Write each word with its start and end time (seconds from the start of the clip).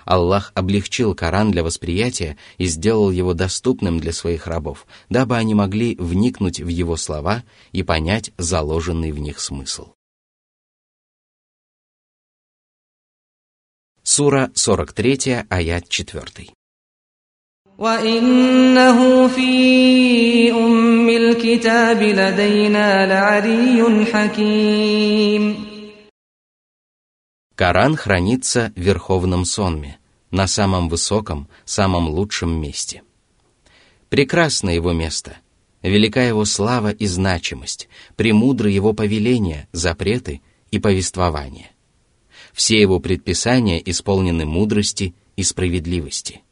Аллах 0.05 0.51
облегчил 0.55 1.13
Коран 1.15 1.51
для 1.51 1.63
восприятия 1.63 2.37
и 2.57 2.65
сделал 2.65 3.11
его 3.11 3.33
доступным 3.33 3.99
для 3.99 4.13
своих 4.13 4.47
рабов, 4.47 4.87
дабы 5.09 5.37
они 5.37 5.53
могли 5.53 5.95
вникнуть 5.95 6.59
в 6.59 6.67
его 6.67 6.97
слова 6.97 7.43
и 7.71 7.83
понять 7.83 8.31
заложенный 8.37 9.11
в 9.11 9.19
них 9.19 9.39
смысл. 9.39 9.93
Сура 14.03 14.51
43, 14.55 15.45
аят 15.49 15.87
4. 15.87 16.53
وإنه 17.77 19.27
في 19.27 20.51
أم 20.51 21.09
الكتاب 21.09 22.03
لدينا 22.03 23.07
لعلي 23.07 24.05
حكيم 24.05 25.64
Коран 27.56 27.96
хранится 27.96 28.70
в 28.76 28.80
Верховном 28.80 29.46
Сонме, 29.46 29.96
на 30.30 30.46
самом 30.46 30.90
высоком, 30.90 31.48
самом 31.64 32.06
лучшем 32.10 32.50
месте. 32.60 33.02
Прекрасно 34.10 34.68
его 34.68 34.92
место, 34.92 35.38
велика 35.82 36.22
его 36.22 36.44
слава 36.44 36.90
и 36.90 37.06
значимость, 37.06 37.88
премудры 38.14 38.70
его 38.70 38.92
повеления, 38.92 39.68
запреты 39.72 40.42
и 40.70 40.78
повествования. 40.78 41.70
Все 42.52 42.78
его 42.78 43.00
предписания 43.00 43.82
исполнены 43.82 44.44
мудрости 44.44 45.14
и 45.36 45.42
справедливости. 45.42 46.42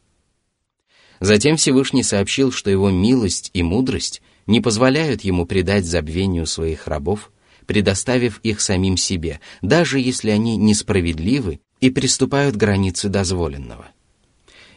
Затем 1.19 1.57
Всевышний 1.57 2.03
сообщил, 2.03 2.51
что 2.51 2.71
его 2.71 2.89
милость 2.89 3.51
и 3.53 3.61
мудрость 3.61 4.23
не 4.47 4.59
позволяют 4.59 5.21
ему 5.21 5.45
предать 5.45 5.85
забвению 5.85 6.47
своих 6.47 6.87
рабов, 6.87 7.31
предоставив 7.65 8.39
их 8.39 8.61
самим 8.61 8.97
себе, 8.97 9.39
даже 9.61 9.99
если 9.99 10.29
они 10.29 10.57
несправедливы 10.57 11.59
и 11.81 11.89
приступают 11.89 12.55
границы 12.55 13.09
дозволенного. 13.09 13.87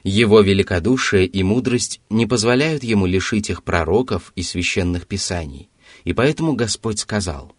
Его 0.04 0.40
великодушие 0.40 1.26
и 1.26 1.42
мудрость 1.42 2.00
не 2.08 2.26
позволяют 2.26 2.84
ему 2.84 3.06
лишить 3.06 3.50
их 3.50 3.64
пророков 3.64 4.32
и 4.36 4.42
священных 4.42 5.06
писаний, 5.06 5.68
и 6.04 6.12
поэтому 6.12 6.54
Господь 6.54 6.98
сказал. 6.98 7.54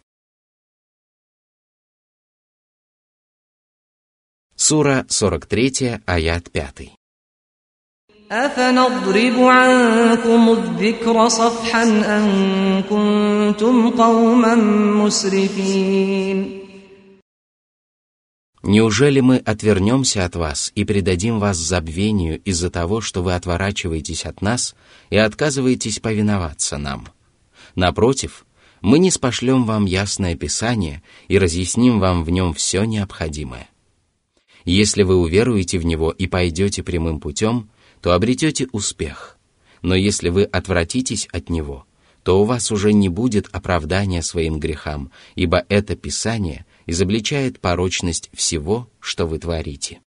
Сура 4.56 5.06
43, 5.10 6.02
аят 6.06 6.52
5. 6.52 6.99
أفنضرب 8.31 9.39
عنكم 9.39 10.53
الذكر 10.53 11.29
صفحا 11.29 11.83
أن 11.83 12.83
كنتم 12.83 13.91
قوما 13.91 14.55
مسرفين 15.05 16.65
Неужели 18.67 19.21
мы 19.21 19.37
отвернемся 19.37 20.25
от 20.25 20.37
вас 20.37 20.73
и 20.75 20.85
предадим 20.87 21.39
вас 21.39 21.59
забвению 21.59 22.41
из-за 22.45 22.71
того, 22.71 23.03
что 23.03 23.23
вы 23.23 23.35
отворачиваетесь 23.35 24.25
от 24.25 24.41
нас 24.41 24.75
и 25.11 25.19
отказываетесь 25.19 26.01
повиноваться 26.01 26.79
нам? 26.79 27.09
Напротив, 27.75 28.47
мы 28.81 28.99
не 28.99 29.11
спошлем 29.11 29.65
вам 29.65 29.85
ясное 29.85 30.35
Писание 30.35 31.03
и 31.29 31.39
разъясним 31.39 32.01
вам 32.01 32.25
в 32.25 32.31
нем 32.31 32.55
все 32.55 32.85
необходимое. 32.85 33.69
Если 34.65 35.03
вы 35.03 35.17
уверуете 35.17 35.79
в 35.79 35.85
него 35.85 36.11
и 36.11 36.27
пойдете 36.27 36.83
прямым 36.83 37.21
путем, 37.21 37.69
то 38.01 38.13
обретете 38.13 38.67
успех. 38.73 39.39
Но 39.83 39.95
если 39.95 40.29
вы 40.29 40.45
отвратитесь 40.45 41.29
от 41.33 41.51
него, 41.51 41.87
то 42.23 42.41
у 42.41 42.45
вас 42.45 42.73
уже 42.73 42.93
не 42.93 43.09
будет 43.09 43.49
оправдания 43.53 44.23
своим 44.23 44.59
грехам, 44.59 45.13
ибо 45.35 45.65
это 45.69 45.95
Писание 45.95 46.65
изобличает 46.87 47.61
порочность 47.61 48.31
всего, 48.33 48.89
что 49.01 49.27
вы 49.27 49.39
творите. 49.39 50.01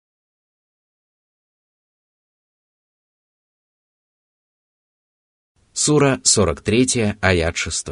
Сура 5.72 6.20
43, 6.24 7.16
аят 7.20 7.56
6. 7.56 7.88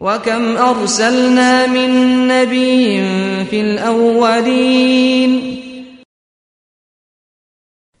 وكم 0.00 0.56
أرسلنا 0.56 1.66
من 1.66 1.90
نبي 2.28 3.04
في 3.50 3.60
الأولين 3.60 5.32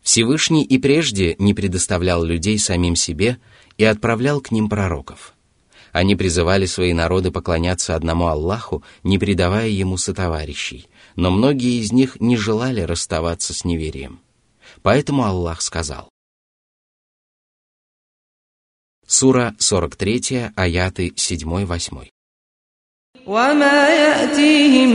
Всевышний 0.05 0.63
и 0.63 0.77
прежде 0.77 1.35
не 1.39 1.55
предоставлял 1.55 2.23
людей 2.23 2.59
самим 2.59 2.95
себе 2.95 3.39
и 3.75 3.83
отправлял 3.83 4.39
к 4.39 4.51
ним 4.51 4.69
пророков. 4.69 5.33
Они 5.93 6.15
призывали 6.15 6.67
свои 6.67 6.93
народы 6.93 7.31
поклоняться 7.31 7.95
одному 7.95 8.27
Аллаху, 8.27 8.83
не 9.01 9.17
предавая 9.17 9.67
ему 9.67 9.97
сотоварищей, 9.97 10.87
но 11.15 11.31
многие 11.31 11.81
из 11.81 11.91
них 11.91 12.21
не 12.21 12.37
желали 12.37 12.81
расставаться 12.81 13.55
с 13.55 13.65
неверием. 13.65 14.19
Поэтому 14.83 15.25
Аллах 15.25 15.63
сказал. 15.63 16.07
Сура 19.07 19.55
43, 19.57 20.51
аяты 20.55 21.13
7-8. 21.15 22.09
وما 23.30 23.88
يأتيهم 23.88 24.90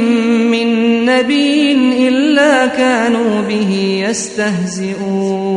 من 0.51 0.68
نبي 1.06 1.72
إلا 2.07 2.68
كانوا 2.68 3.42
به 3.42 4.04
يستهزئون 4.10 5.56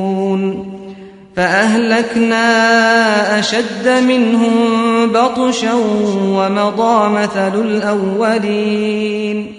فأهلكنا 1.36 2.48
أشد 3.38 3.88
منهم 3.88 4.54
بطشا 5.12 5.74
ومضى 6.38 7.08
مثل 7.08 7.60
الأولين 7.60 9.54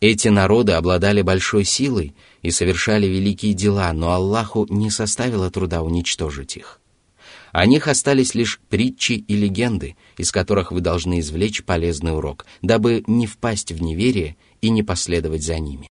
Эти 0.00 0.28
народы 0.28 0.72
обладали 0.72 1.22
большой 1.22 1.64
силой 1.64 2.14
и 2.42 2.50
совершали 2.50 3.06
великие 3.06 3.54
дела, 3.54 3.92
но 3.92 4.12
Аллаху 4.12 4.66
не 4.68 4.90
составило 4.90 5.48
труда 5.48 5.82
уничтожить 5.82 6.56
их. 6.56 6.80
О 7.52 7.66
них 7.66 7.88
остались 7.88 8.34
лишь 8.34 8.60
притчи 8.68 9.12
и 9.12 9.36
легенды, 9.36 9.96
из 10.16 10.32
которых 10.32 10.72
вы 10.72 10.80
должны 10.80 11.20
извлечь 11.20 11.64
полезный 11.64 12.14
урок, 12.14 12.46
дабы 12.62 13.04
не 13.06 13.26
впасть 13.26 13.72
в 13.72 13.82
неверие 13.82 14.36
и 14.60 14.70
не 14.70 14.82
последовать 14.82 15.42
за 15.42 15.58
ними. 15.58 15.88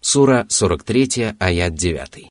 Сура 0.00 0.46
43, 0.48 1.34
аят 1.38 1.74
9. 1.74 2.28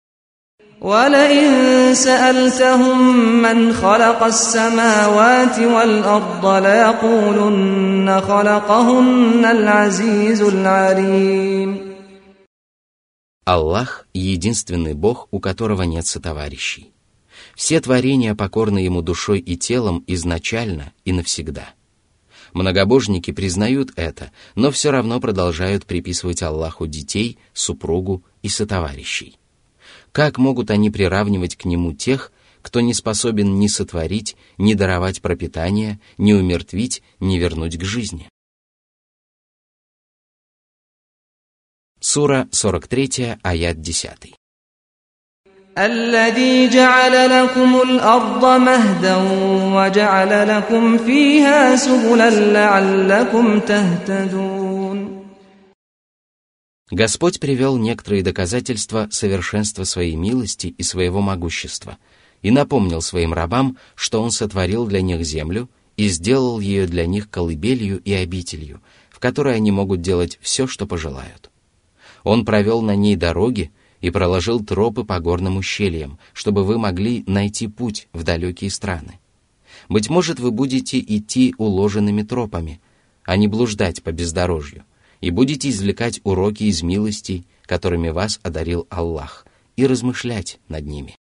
ولئن 0.83 1.93
سألتهم 1.95 3.17
من 3.41 3.73
خلق 3.73 4.23
السماوات 4.23 5.59
والأرض 5.59 6.45
ليقولن 6.45 8.21
خلقهن 8.21 9.45
العزيز 9.45 10.41
العليم 10.41 11.86
Аллах– 13.50 14.06
единственный 14.12 14.92
Бог, 14.92 15.26
у 15.30 15.40
которого 15.40 15.80
нет 15.84 16.04
сотоварищей. 16.04 16.92
Все 17.56 17.80
творения 17.80 18.34
покорны 18.34 18.80
Ему 18.80 19.00
душой 19.00 19.38
и 19.38 19.56
телом 19.56 20.04
изначально 20.06 20.92
и 21.06 21.12
навсегда. 21.12 21.70
Многобожники 22.52 23.30
признают 23.30 23.92
это, 23.96 24.32
но 24.54 24.70
все 24.70 24.90
равно 24.90 25.18
продолжают 25.18 25.86
приписывать 25.86 26.42
Аллаху 26.42 26.86
детей, 26.86 27.38
супругу 27.54 28.22
и 28.42 28.50
сотоварищей. 28.50 29.38
Как 30.12 30.36
могут 30.36 30.70
они 30.70 30.90
приравнивать 30.90 31.56
к 31.56 31.64
Нему 31.64 31.94
тех, 31.94 32.32
кто 32.60 32.82
не 32.82 32.92
способен 32.92 33.58
ни 33.58 33.68
сотворить, 33.68 34.36
ни 34.58 34.74
даровать 34.74 35.22
пропитание, 35.22 36.00
ни 36.18 36.34
умертвить, 36.34 37.02
ни 37.18 37.38
вернуть 37.38 37.78
к 37.78 37.82
жизни? 37.82 38.28
Сура 42.07 42.49
43, 42.51 43.37
аят 43.43 43.81
10. 43.81 44.35
الذي 45.77 46.69
جعل 46.69 47.29
لكم 47.29 47.81
الأرض 47.81 48.45
مهدا 48.45 49.15
وجعل 49.75 50.47
لكم 50.47 50.97
فيها 50.97 51.75
سبلا 51.75 52.29
لعلكم 52.29 53.59
تهتدون 53.59 55.23
Господь 56.91 57.39
привел 57.39 57.77
некоторые 57.77 58.21
доказательства 58.21 59.07
совершенства 59.09 59.85
своей 59.85 60.15
милости 60.15 60.67
и 60.67 60.83
своего 60.83 61.21
могущества 61.21 61.97
и 62.41 62.51
напомнил 62.51 63.01
своим 63.01 63.33
рабам, 63.33 63.77
что 63.95 64.21
Он 64.21 64.29
сотворил 64.29 64.85
для 64.85 65.01
них 65.01 65.23
землю 65.23 65.69
и 65.95 66.09
сделал 66.09 66.59
ее 66.59 66.85
для 66.85 67.05
них 67.05 67.29
колыбелью 67.29 68.01
и 68.03 68.11
обителью, 68.11 68.81
в 69.09 69.19
которой 69.19 69.55
они 69.55 69.71
могут 69.71 70.01
делать 70.01 70.37
все, 70.41 70.67
что 70.67 70.85
пожелают. 70.85 71.49
Он 72.28 72.44
провел 72.44 72.82
на 72.82 72.94
ней 72.94 73.16
дороги 73.16 73.72
и 74.02 74.10
проложил 74.10 74.62
тропы 74.62 75.02
по 75.02 75.18
горным 75.18 75.56
ущельям, 75.56 76.18
чтобы 76.34 76.62
вы 76.62 76.76
могли 76.76 77.24
найти 77.26 77.68
путь 77.68 78.06
в 78.12 78.22
далекие 78.22 78.70
страны. 78.70 79.18
Быть 79.88 80.10
может, 80.10 80.38
вы 80.38 80.50
будете 80.50 81.00
идти 81.00 81.54
уложенными 81.56 82.20
тропами, 82.20 82.82
а 83.24 83.38
не 83.38 83.48
блуждать 83.48 84.02
по 84.02 84.12
бездорожью, 84.12 84.84
и 85.22 85.30
будете 85.30 85.70
извлекать 85.70 86.20
уроки 86.22 86.64
из 86.64 86.82
милостей, 86.82 87.46
которыми 87.62 88.10
вас 88.10 88.40
одарил 88.42 88.86
Аллах, 88.90 89.46
и 89.76 89.86
размышлять 89.86 90.60
над 90.68 90.84
ними. 90.84 91.16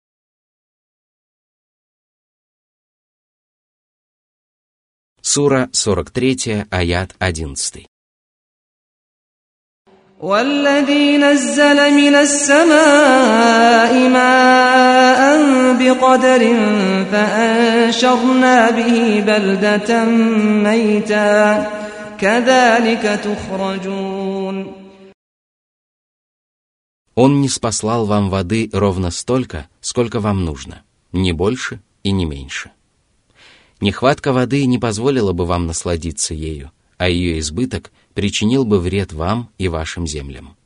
Сура 5.22 5.70
43, 5.72 6.66
аят 6.68 7.16
11. 7.18 7.86
والذي 10.23 11.17
نزل 11.17 11.93
من 11.93 12.15
السماء 12.15 13.93
ماء 14.09 15.21
بقدر 15.79 16.41
فأنشرنا 17.11 18.71
به 18.71 19.19
بلدة 19.27 20.05
ميتا 20.63 21.71
كذلك 22.19 23.19
تخرجون 23.23 24.83
Он 27.15 27.41
не 27.41 27.49
спаслал 27.49 28.07
вам 28.07 28.29
воды 28.29 28.71
ровно 28.73 29.11
столько, 29.11 29.67
сколько 29.81 30.19
вам 30.19 30.45
нужно, 30.45 30.81
не 31.11 31.31
больше 31.31 31.79
и 32.01 32.11
не 32.11 32.25
меньше. 32.25 32.71
Нехватка 33.81 34.33
воды 34.33 34.65
не 34.65 34.79
позволила 34.79 35.31
бы 35.31 35.45
вам 35.45 35.67
насладиться 35.67 36.33
ею, 36.33 36.71
а 36.97 37.09
ее 37.09 37.37
избыток 37.39 37.91
причинил 38.14 38.64
бы 38.64 38.80
вред 38.80 39.12
вам 39.12 39.50
и 39.58 39.68
вашим 39.68 40.06
землям. 40.06 40.56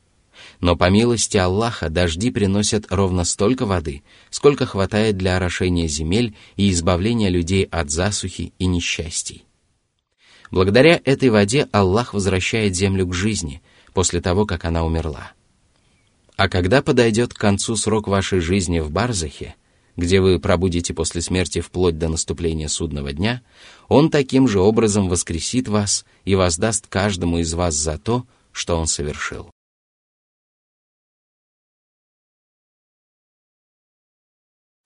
Но 0.61 0.77
по 0.77 0.91
милости 0.91 1.37
Аллаха 1.37 1.89
дожди 1.89 2.31
приносят 2.31 2.87
ровно 2.91 3.25
столько 3.25 3.67
воды, 3.67 4.03
сколько 4.31 4.65
хватает 4.65 5.17
для 5.17 5.37
орошения 5.37 5.89
земель 5.89 6.37
и 6.57 6.71
избавления 6.71 7.29
людей 7.29 7.65
от 7.65 7.91
засухи 7.91 8.53
и 8.59 8.67
несчастий. 8.67 9.45
Благодаря 10.51 11.01
этой 11.05 11.31
воде 11.31 11.69
Аллах 11.73 12.15
возвращает 12.15 12.77
землю 12.77 13.07
к 13.07 13.15
жизни 13.15 13.63
после 13.95 14.21
того, 14.21 14.47
как 14.47 14.65
она 14.65 14.85
умерла. 14.85 15.33
А 16.37 16.49
когда 16.49 16.83
подойдет 16.83 17.35
к 17.35 17.39
концу 17.39 17.77
срок 17.77 18.07
вашей 18.07 18.41
жизни 18.41 18.81
в 18.81 18.91
Барзахе, 18.91 19.55
где 19.97 20.21
вы 20.21 20.39
пробудете 20.39 20.95
после 20.95 21.21
смерти 21.21 21.61
вплоть 21.61 21.99
до 21.99 22.09
наступления 22.09 22.69
судного 22.69 23.13
дня, 23.13 23.43
Он 23.89 24.11
таким 24.11 24.49
же 24.49 24.61
образом 24.61 25.09
воскресит 25.09 25.69
вас 25.69 26.05
и 26.25 26.35
воздаст 26.35 26.87
каждому 26.87 27.39
из 27.39 27.53
вас 27.55 27.75
за 27.75 27.99
то, 27.99 28.27
что 28.53 28.77
Он 28.77 28.87
совершил. 28.87 29.51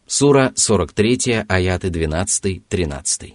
Сура 0.06 0.52
43, 0.54 1.46
аяты 1.48 1.88
12-13. 1.88 3.34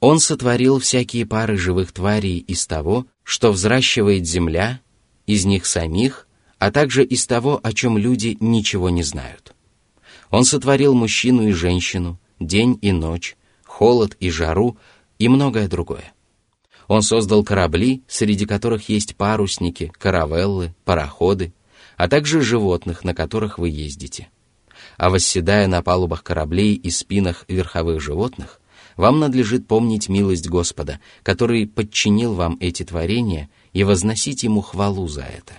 Он 0.00 0.20
сотворил 0.20 0.78
всякие 0.78 1.26
пары 1.26 1.56
живых 1.56 1.92
тварей 1.92 2.38
из 2.38 2.66
того, 2.66 3.06
что 3.24 3.50
взращивает 3.50 4.26
земля, 4.26 4.80
из 5.26 5.44
них 5.44 5.66
самих, 5.66 6.28
а 6.58 6.70
также 6.70 7.04
из 7.04 7.26
того, 7.26 7.60
о 7.62 7.72
чем 7.72 7.98
люди 7.98 8.36
ничего 8.40 8.90
не 8.90 9.02
знают. 9.02 9.54
Он 10.30 10.44
сотворил 10.44 10.94
мужчину 10.94 11.48
и 11.48 11.52
женщину, 11.52 12.18
день 12.38 12.78
и 12.80 12.92
ночь, 12.92 13.36
холод 13.64 14.16
и 14.20 14.30
жару 14.30 14.76
и 15.18 15.28
многое 15.28 15.68
другое. 15.68 16.12
Он 16.86 17.02
создал 17.02 17.44
корабли, 17.44 18.02
среди 18.08 18.46
которых 18.46 18.88
есть 18.88 19.16
парусники, 19.16 19.92
каравеллы, 19.98 20.74
пароходы, 20.84 21.52
а 21.96 22.08
также 22.08 22.40
животных, 22.40 23.04
на 23.04 23.14
которых 23.14 23.58
вы 23.58 23.68
ездите. 23.68 24.28
А 24.96 25.10
восседая 25.10 25.66
на 25.66 25.82
палубах 25.82 26.22
кораблей 26.22 26.74
и 26.74 26.90
спинах 26.90 27.44
верховых 27.48 28.00
животных, 28.00 28.57
вам 28.98 29.20
надлежит 29.20 29.66
помнить 29.68 30.08
милость 30.08 30.48
Господа, 30.48 30.98
который 31.22 31.66
подчинил 31.66 32.34
вам 32.34 32.58
эти 32.60 32.82
творения, 32.82 33.48
и 33.72 33.84
возносить 33.84 34.42
Ему 34.42 34.60
хвалу 34.60 35.06
за 35.06 35.22
это. 35.22 35.54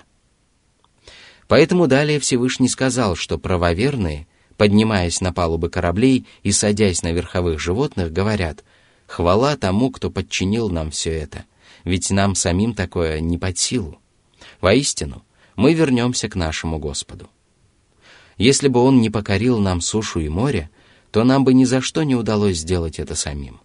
Поэтому 1.47 1.87
далее 1.87 2.19
Всевышний 2.19 2.67
сказал, 2.67 3.15
что 3.15 3.39
правоверные, 3.39 4.27
поднимаясь 4.57 5.21
на 5.21 5.31
палубы 5.31 5.69
кораблей 5.69 6.27
и 6.43 6.51
садясь 6.51 7.01
на 7.01 7.13
верховых 7.13 7.59
животных, 7.59 8.11
говорят 8.11 8.65
«Хвала 9.07 9.55
тому, 9.55 9.89
кто 9.89 10.11
подчинил 10.11 10.69
нам 10.69 10.91
все 10.91 11.11
это, 11.11 11.45
ведь 11.85 12.11
нам 12.11 12.35
самим 12.35 12.73
такое 12.73 13.21
не 13.21 13.37
под 13.37 13.57
силу. 13.57 13.99
Воистину, 14.59 15.23
мы 15.55 15.73
вернемся 15.73 16.27
к 16.27 16.35
нашему 16.35 16.77
Господу». 16.77 17.29
Если 18.37 18.67
бы 18.67 18.81
Он 18.81 18.99
не 18.99 19.09
покорил 19.09 19.59
нам 19.59 19.79
сушу 19.79 20.19
и 20.19 20.27
море, 20.27 20.69
то 21.11 21.23
нам 21.23 21.43
бы 21.43 21.53
ни 21.53 21.65
за 21.65 21.81
что 21.81 22.03
не 22.03 22.15
удалось 22.15 22.57
сделать 22.57 22.99
это 22.99 23.15
самим. 23.15 23.59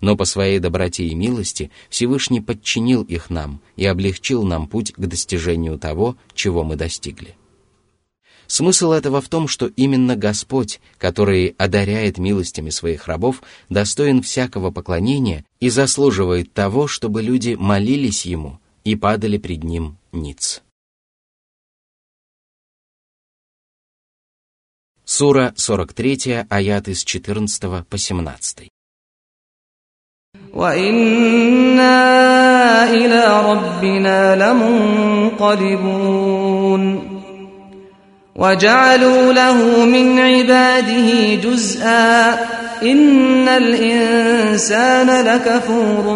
Но 0.00 0.16
по 0.16 0.24
своей 0.24 0.58
доброте 0.58 1.04
и 1.04 1.14
милости 1.14 1.70
Всевышний 1.90 2.40
подчинил 2.40 3.02
их 3.02 3.30
нам 3.30 3.60
и 3.76 3.84
облегчил 3.84 4.44
нам 4.44 4.68
путь 4.68 4.92
к 4.92 5.00
достижению 5.00 5.78
того, 5.78 6.16
чего 6.34 6.62
мы 6.64 6.76
достигли. 6.76 7.34
Смысл 8.46 8.92
этого 8.92 9.20
в 9.20 9.28
том, 9.28 9.46
что 9.46 9.66
именно 9.66 10.16
Господь, 10.16 10.80
который 10.96 11.54
одаряет 11.58 12.16
милостями 12.16 12.70
своих 12.70 13.06
рабов, 13.06 13.42
достоин 13.68 14.22
всякого 14.22 14.70
поклонения 14.70 15.44
и 15.60 15.68
заслуживает 15.68 16.54
того, 16.54 16.86
чтобы 16.86 17.20
люди 17.20 17.56
молились 17.58 18.24
Ему 18.24 18.58
и 18.84 18.96
падали 18.96 19.36
пред 19.36 19.64
Ним 19.64 19.98
ниц. 20.12 20.62
Сура 25.07 25.53
43, 25.55 26.45
аяты 26.49 26.95
с 26.95 27.03
14 27.03 27.83
по 27.83 27.97
17. 27.97 28.69
وإنا 30.53 32.03
إلى 32.91 33.41
ربنا 33.51 34.35
لمنقلبون 35.31 36.03
وجعلوا 38.35 39.33
له 39.33 39.85
من 39.85 40.19
عباده 40.19 41.35
جزءا 41.35 42.33
إن 42.83 43.47
الإنسان 43.47 45.25
لكفور 45.25 46.15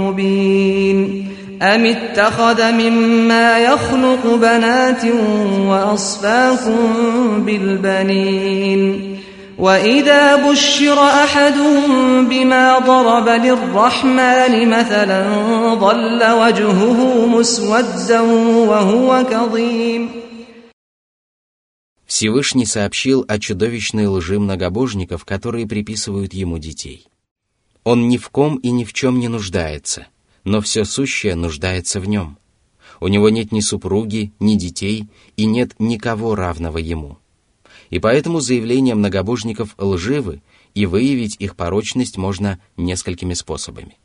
مبين 0.00 1.28
أم 1.62 1.86
اتخذ 1.86 2.72
مما 2.72 3.58
يخلق 3.58 4.26
بنات 4.26 5.04
وأصفاكم 5.66 6.82
بالبنين 7.46 9.12
وإذا 9.58 10.50
بشر 10.50 10.98
أحدهم 11.02 12.28
بما 12.28 12.78
ضرب 12.78 13.28
للرحمن 13.28 14.68
مثلا 14.68 15.22
ظل 15.74 16.22
وجهه 16.30 17.26
مسودا 17.26 18.20
وهو 18.70 19.24
كظيم 19.30 20.08
Всевышний 22.06 22.66
сообщил 22.66 23.24
о 23.26 23.38
чудовищной 23.38 24.06
лжи 24.06 24.38
многобожников, 24.38 25.24
которые 25.24 25.66
приписывают 25.66 26.34
ему 26.34 26.58
детей. 26.58 27.06
Он 27.84 28.08
ни 28.08 28.18
в 28.18 28.28
ком 28.28 28.56
и 28.56 28.70
ни 28.70 28.84
в 28.84 28.92
чем 28.92 29.18
не 29.18 29.28
нуждается, 29.28 30.08
но 30.47 30.61
все 30.61 30.85
сущее 30.85 31.35
нуждается 31.35 31.99
в 31.99 32.07
нем. 32.07 32.37
У 33.01 33.09
него 33.09 33.29
нет 33.29 33.51
ни 33.51 33.59
супруги, 33.59 34.31
ни 34.39 34.55
детей, 34.55 35.09
и 35.35 35.45
нет 35.45 35.73
никого 35.77 36.35
равного 36.35 36.77
ему. 36.77 37.17
И 37.89 37.99
поэтому 37.99 38.39
заявления 38.39 38.95
многобожников 38.95 39.75
лживы, 39.77 40.41
и 40.73 40.85
выявить 40.85 41.35
их 41.39 41.57
порочность 41.57 42.15
можно 42.15 42.61
несколькими 42.77 43.33
способами. 43.33 43.97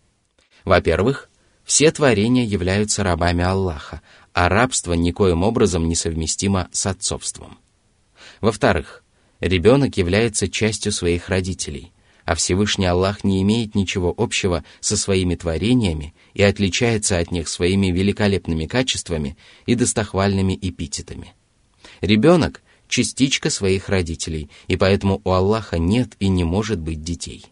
Во-первых, 0.65 1.31
все 1.63 1.93
творения 1.93 2.45
являются 2.45 3.05
рабами 3.05 3.45
Аллаха, 3.45 4.03
а 4.33 4.49
рабство 4.49 4.95
никоим 4.95 5.45
образом 5.45 5.87
не 5.87 5.95
совместимо 5.95 6.69
с 6.73 6.87
отцовством. 6.87 7.61
Во-вторых, 8.41 9.05
ребенок 9.39 9.97
является 9.97 10.49
частью 10.49 10.91
своих 10.91 11.29
родителей, 11.29 11.92
а 12.25 12.35
Всевышний 12.35 12.87
Аллах 12.87 13.25
не 13.25 13.43
имеет 13.43 13.75
ничего 13.75 14.15
общего 14.17 14.65
со 14.81 14.97
своими 14.97 15.35
творениями 15.35 16.15
и 16.35 16.43
отличается 16.43 17.19
от 17.19 17.31
них 17.31 17.49
своими 17.49 17.89
великолепными 17.89 18.67
качествами 18.67 19.37
и 19.67 19.75
достохвальными 19.75 20.59
эпитетами. 20.61 21.35
Ребенок– 22.01 22.63
частичка 22.89 23.49
своих 23.49 23.89
родителей, 23.89 24.51
и 24.69 24.77
поэтому 24.77 25.23
у 25.25 25.31
Аллаха 25.31 25.79
нет 25.79 26.13
и 26.21 26.29
не 26.29 26.45
может 26.45 26.79
быть 26.79 27.03
детей. 27.03 27.47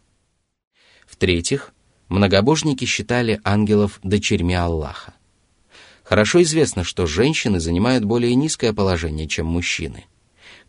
В-третьих, 1.07 1.73
многобожники 2.09 2.85
считали 2.85 3.41
ангелов 3.43 3.99
дочерьми 4.03 4.55
Аллаха. 4.55 5.15
Хорошо 6.05 6.43
известно, 6.43 6.85
что 6.85 7.07
женщины 7.07 7.59
занимают 7.59 8.05
более 8.05 8.35
низкое 8.35 8.73
положение, 8.73 9.29
чем 9.29 9.47
мужчины. 9.47 10.05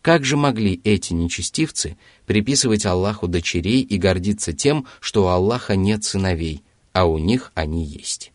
Как 0.01 0.25
же 0.25 0.35
могли 0.35 0.81
эти 0.83 1.13
нечестивцы 1.13 1.97
приписывать 2.25 2.85
Аллаху 2.85 3.27
дочерей 3.27 3.81
и 3.81 3.97
гордиться 3.97 4.51
тем, 4.51 4.87
что 4.99 5.25
у 5.25 5.27
Аллаха 5.27 5.75
нет 5.75 6.03
сыновей, 6.03 6.63
а 6.91 7.05
у 7.05 7.19
них 7.19 7.51
они 7.53 7.85
есть? 7.85 8.31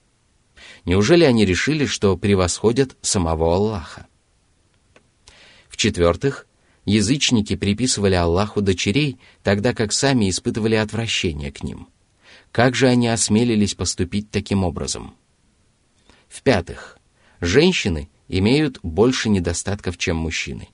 Неужели 0.85 1.25
они 1.25 1.45
решили, 1.45 1.87
что 1.87 2.17
превосходят 2.17 2.97
самого 3.03 3.53
Аллаха? 3.53 4.07
В-четвертых, 5.69 6.47
язычники 6.85 7.57
приписывали 7.57 8.15
Аллаху 8.15 8.63
дочерей, 8.63 9.19
тогда 9.43 9.75
как 9.75 9.93
сами 9.93 10.31
испытывали 10.31 10.77
отвращение 10.77 11.51
к 11.51 11.65
ним. 11.65 11.89
Как 12.53 12.77
же 12.77 12.87
они 12.87 13.09
осмелились 13.09 13.75
поступить 13.75 14.31
таким 14.31 14.63
образом? 14.63 15.17
В-пятых, 16.29 16.99
женщины 17.41 18.09
имеют 18.29 18.79
больше 18.83 19.29
недостатков, 19.29 19.99
чем 19.99 20.17
мужчины. 20.17 20.69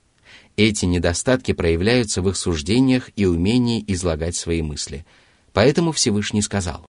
Эти 0.56 0.84
недостатки 0.84 1.52
проявляются 1.52 2.22
в 2.22 2.28
их 2.28 2.36
суждениях 2.36 3.10
и 3.16 3.26
умении 3.26 3.84
излагать 3.86 4.36
свои 4.36 4.62
мысли. 4.62 5.06
Поэтому 5.52 5.92
Всевышний 5.92 6.42
сказал. 6.42 6.86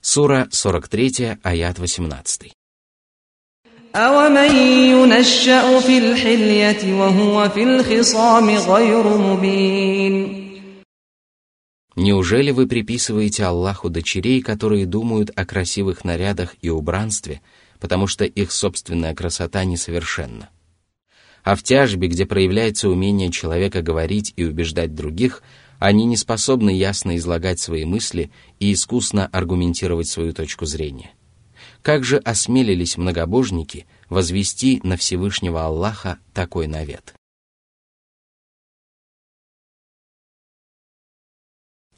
Сура 0.00 0.48
43, 0.52 1.38
аят 1.42 1.78
18. 1.78 2.52
أَوَمَن 3.94 4.56
يُنَشَّأُ 4.90 5.80
فِي 5.80 5.98
الْحِلْيَةِ 5.98 6.82
وَهُوَ 7.00 7.48
فِي 7.48 7.62
الْخِصَامِ 7.62 8.50
غَيْرُ 8.50 9.04
مُبِينٍ 9.18 10.44
Неужели 11.96 12.50
вы 12.50 12.66
приписываете 12.66 13.44
Аллаху 13.44 13.88
дочерей, 13.88 14.42
которые 14.42 14.84
думают 14.86 15.30
о 15.36 15.46
красивых 15.46 16.04
нарядах 16.04 16.56
и 16.60 16.70
убранстве, 16.70 17.40
потому 17.79 18.07
что 18.07 18.25
их 18.25 18.51
собственная 18.51 19.15
красота 19.15 19.63
несовершенна? 19.63 20.49
А 21.43 21.55
в 21.55 21.63
тяжбе, 21.63 22.07
где 22.07 22.25
проявляется 22.25 22.89
умение 22.89 23.31
человека 23.31 23.81
говорить 23.81 24.33
и 24.35 24.43
убеждать 24.43 24.93
других, 24.93 25.41
они 25.79 26.05
не 26.05 26.17
способны 26.17 26.71
ясно 26.71 27.15
излагать 27.15 27.59
свои 27.59 27.85
мысли 27.85 28.31
и 28.59 28.73
искусно 28.73 29.27
аргументировать 29.27 30.09
свою 30.09 30.33
точку 30.33 30.65
зрения. 30.65 31.11
Как 31.81 32.03
же 32.03 32.17
осмелились 32.17 32.97
многобожники 32.97 33.87
возвести 34.09 34.81
на 34.83 34.97
Всевышнего 34.97 35.65
Аллаха 35.65 36.19
такой 36.33 36.67
навет? 36.67 37.13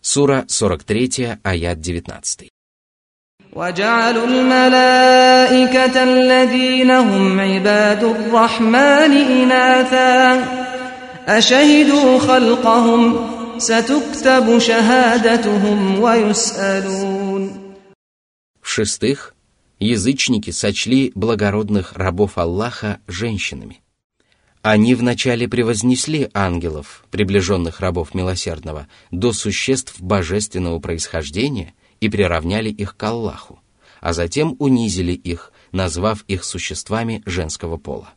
Сура 0.01 0.45
43, 0.47 1.39
аят 1.43 1.79
19. 1.79 2.49
وجعلوا 3.56 4.26
الملائكة 4.26 6.02
الذين 6.02 6.90
هم 6.90 7.40
عباد 7.40 8.04
الرحمن 8.04 9.12
إناثا 9.12 10.44
أشهدوا 11.26 12.18
خلقهم 12.18 13.28
ستكتب 13.58 14.58
شهادتهم 14.58 16.00
ويسألون 16.00 17.66
В-шестых, 18.60 19.32
язычники 19.80 20.50
сочли 20.50 21.12
благородных 21.14 21.94
рабов 21.94 22.36
Аллаха 22.36 23.00
женщинами. 23.06 23.80
Они 24.60 24.94
вначале 24.94 25.48
превознесли 25.48 26.28
ангелов, 26.34 27.04
приближенных 27.10 27.80
рабов 27.80 28.12
милосердного, 28.12 28.86
до 29.10 29.32
существ 29.32 29.98
божественного 30.00 30.78
происхождения 30.78 31.72
и 32.01 32.09
приравняли 32.09 32.69
их 32.69 32.97
к 32.97 33.03
Аллаху, 33.03 33.59
а 34.01 34.11
затем 34.11 34.57
унизили 34.59 35.13
их, 35.13 35.53
назвав 35.71 36.25
их 36.27 36.43
существами 36.43 37.23
женского 37.25 37.77
пола. 37.77 38.09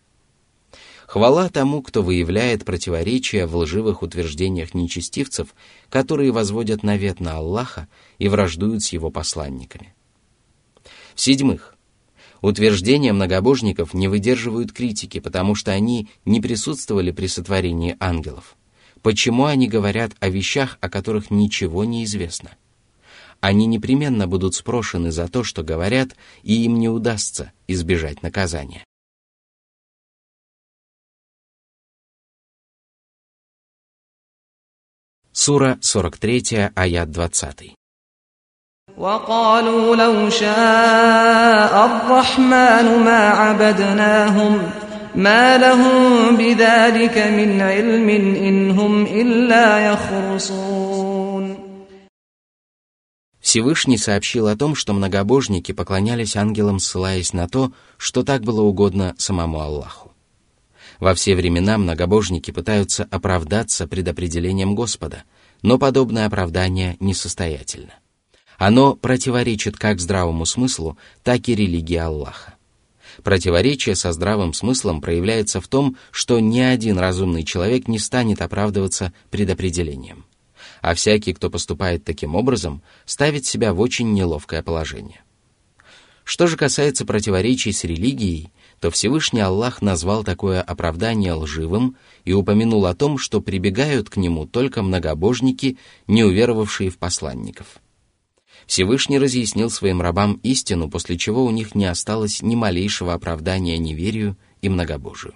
Хвала 1.07 1.49
тому, 1.50 1.83
кто 1.83 2.03
выявляет 2.03 2.64
противоречия 2.64 3.47
в 3.47 3.55
лживых 3.57 4.03
утверждениях 4.03 4.75
нечестивцев, 4.75 5.55
которые 5.91 6.33
возводят 6.33 6.83
навет 6.83 7.21
на 7.21 7.37
Аллаха 7.37 7.87
и 8.19 8.26
враждуют 8.29 8.83
с 8.83 8.93
его 8.93 9.11
посланниками. 9.11 9.95
В-седьмых, 11.14 11.76
утверждения 12.41 13.12
многобожников 13.12 13.95
не 13.95 14.09
выдерживают 14.09 14.73
критики, 14.73 15.21
потому 15.21 15.55
что 15.55 15.71
они 15.71 16.09
не 16.25 16.41
присутствовали 16.41 17.12
при 17.12 17.26
сотворении 17.26 17.97
ангелов. 18.00 18.57
Почему 19.03 19.45
они 19.45 19.69
говорят 19.69 20.12
о 20.21 20.31
вещах, 20.31 20.79
о 20.81 20.88
которых 20.88 21.31
ничего 21.31 21.85
не 21.85 22.05
известно? 22.05 22.57
Они 23.44 23.66
непременно 23.66 24.28
будут 24.28 24.56
спрошены 24.56 25.12
за 25.12 25.28
то, 25.28 25.44
что 25.44 25.63
говорят, 25.63 26.10
и 26.44 26.66
им 26.66 26.78
не 26.78 26.89
удастся 26.89 27.51
избежать 27.68 28.22
наказания. 28.24 28.84
Сура 35.32 35.78
43, 35.82 36.72
аят 36.75 37.12
20. 37.12 37.75
وقالوا 38.98 39.96
لو 39.96 40.30
شاء 40.30 41.86
الرحمن 41.86 43.04
ما 43.06 43.30
عبدناهم 43.30 44.62
ما 45.16 45.58
لهم 45.58 46.36
بذلك 46.38 47.18
من 47.18 47.62
علم 47.62 48.10
إن 48.36 48.72
هم 48.72 49.04
إلا 49.04 49.80
يخرصون 49.80 50.93
Всевышний 53.55 53.99
сообщил 53.99 54.49
о 54.49 54.57
том, 54.57 54.75
что 54.75 54.95
многобожники 54.95 55.71
поклонялись 55.71 56.35
ангелам, 56.35 56.81
ссылаясь 56.81 57.33
на 57.33 57.49
то, 57.49 57.71
что 57.99 58.25
так 58.25 58.43
было 58.43 58.63
угодно 58.63 59.15
самому 59.17 59.61
Аллаху. 59.61 60.11
Во 60.99 61.15
все 61.15 61.37
времена 61.37 61.79
многобожники 61.79 62.51
пытаются 62.51 63.07
оправдаться 63.13 63.87
предопределением 63.87 64.75
Господа, 64.75 65.23
но 65.63 65.79
подобное 65.79 66.27
оправдание 66.27 66.97
несостоятельно. 66.99 67.95
Оно 68.59 68.97
противоречит 68.97 69.77
как 69.77 70.01
здравому 70.01 70.47
смыслу, 70.47 70.99
так 71.23 71.49
и 71.49 71.55
религии 71.55 71.95
Аллаха. 71.95 72.55
Противоречие 73.23 73.95
со 73.95 74.11
здравым 74.11 74.53
смыслом 74.53 75.01
проявляется 75.01 75.61
в 75.61 75.69
том, 75.69 75.97
что 76.11 76.41
ни 76.41 76.59
один 76.59 76.99
разумный 76.99 77.45
человек 77.45 77.87
не 77.87 78.01
станет 78.01 78.43
оправдываться 78.43 79.13
предопределением. 79.31 80.25
А 80.85 80.93
всякий, 80.95 81.33
кто 81.33 81.49
поступает 81.49 82.05
таким 82.05 82.35
образом, 82.35 82.83
ставит 83.07 83.47
себя 83.47 83.73
в 83.73 83.81
очень 83.81 84.12
неловкое 84.12 84.62
положение. 84.62 85.23
Что 86.25 86.47
же 86.47 86.59
касается 86.59 87.07
противоречий 87.07 87.73
с 87.73 87.85
религией, 87.85 88.50
то 88.81 88.91
Всевышний 88.91 89.41
Аллах 89.41 89.81
назвал 89.81 90.25
такое 90.25 90.61
оправдание 90.61 91.33
лживым 91.33 91.97
и 92.26 92.35
упомянул 92.35 92.85
о 92.85 92.95
том, 92.95 93.17
что 93.17 93.41
прибегают 93.41 94.11
к 94.11 94.19
нему 94.19 94.45
только 94.45 94.83
многобожники, 94.83 95.79
не 96.07 96.23
уверовавшие 96.23 96.91
в 96.91 96.99
посланников. 96.99 97.79
Всевышний 98.67 99.19
разъяснил 99.19 99.71
своим 99.71 100.03
рабам 100.03 100.35
истину, 100.43 100.91
после 100.91 101.17
чего 101.17 101.47
у 101.47 101.50
них 101.50 101.75
не 101.75 101.87
осталось 101.87 102.43
ни 102.43 102.57
малейшего 102.57 103.14
оправдания 103.14 103.79
неверию 103.79 104.37
и 104.61 104.69
многобожию. 104.69 105.33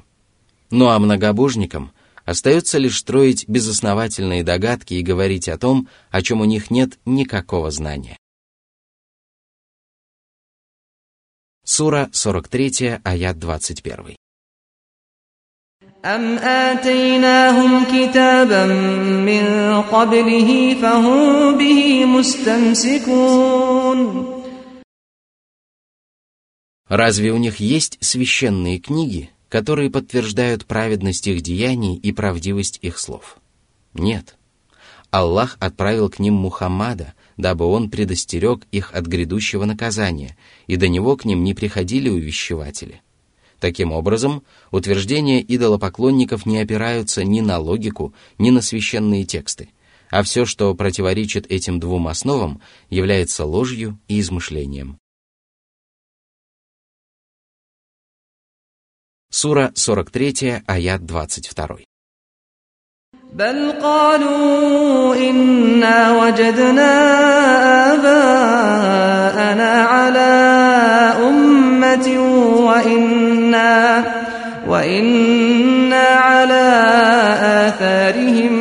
Ну 0.71 0.89
а 0.89 0.99
многобожникам 0.99 1.93
остается 2.28 2.78
лишь 2.78 3.00
строить 3.00 3.48
безосновательные 3.48 4.44
догадки 4.44 4.94
и 4.96 5.04
говорить 5.04 5.50
о 5.50 5.58
том, 5.58 5.88
о 6.10 6.22
чем 6.22 6.42
у 6.42 6.46
них 6.46 6.72
нет 6.72 7.00
никакого 7.06 7.72
знания. 7.72 8.18
Сура 11.66 12.10
43, 12.12 13.00
аят 13.04 13.40
21. 13.40 14.16
أم 16.06 16.38
آتيناهم 16.38 17.86
كتابا 17.86 18.66
من 19.24 19.82
قبله 19.82 20.76
فهم 20.82 21.58
به 21.58 22.06
مستمسكون 22.06 23.54
Разве 26.90 27.32
у 27.32 27.38
них 27.38 27.62
есть 27.62 27.98
священные 28.02 28.78
книги, 28.80 29.32
которые 29.49 29.91
подтверждают 29.91 30.67
праведность 30.67 31.27
их 31.27 31.43
деяний 31.43 31.97
и 31.97 32.13
правдивость 32.13 32.79
их 32.83 32.99
слов? 32.99 33.39
Нет. 33.95 34.37
Аллах 35.11 35.57
отправил 35.59 36.11
к 36.11 36.19
ним 36.19 36.35
Мухаммада, 36.35 37.15
дабы 37.37 37.65
он 37.65 37.89
предостерег 37.89 38.63
их 38.71 38.93
от 38.93 39.07
грядущего 39.07 39.65
наказания, 39.65 40.37
и 40.67 40.77
до 40.77 40.89
него 40.89 41.17
к 41.17 41.25
ним 41.25 41.45
не 41.45 41.55
приходили 41.55 42.11
увещеватели. 42.11 43.01
Таким 43.59 43.91
образом, 43.93 44.45
утверждения 44.71 45.43
идолопоклонников 45.43 46.47
не 46.47 46.59
опираются 46.59 47.25
ни 47.25 47.41
на 47.41 47.59
логику, 47.59 48.15
ни 48.39 48.51
на 48.51 48.61
священные 48.61 49.25
тексты, 49.25 49.71
а 50.11 50.23
все, 50.23 50.45
что 50.45 50.75
противоречит 50.75 51.51
этим 51.51 51.81
двум 51.81 52.07
основам, 52.07 52.61
является 52.91 53.45
ложью 53.45 53.99
и 54.09 54.21
измышлением. 54.21 54.99
Сура 59.32 59.72
43, 59.76 60.64
аят 60.68 61.02
22. 61.02 61.84
بل 63.34 63.72
قالوا 63.82 65.16
إنا 65.16 66.24
وجدنا 66.24 66.92
آباءنا 67.94 69.72
على 69.84 70.32
أمة 71.30 72.08
وإنا 72.70 74.04
وإنا 74.68 76.08
على 76.30 76.66
آثارهم 77.68 78.54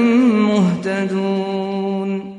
مهتدون 0.49 2.33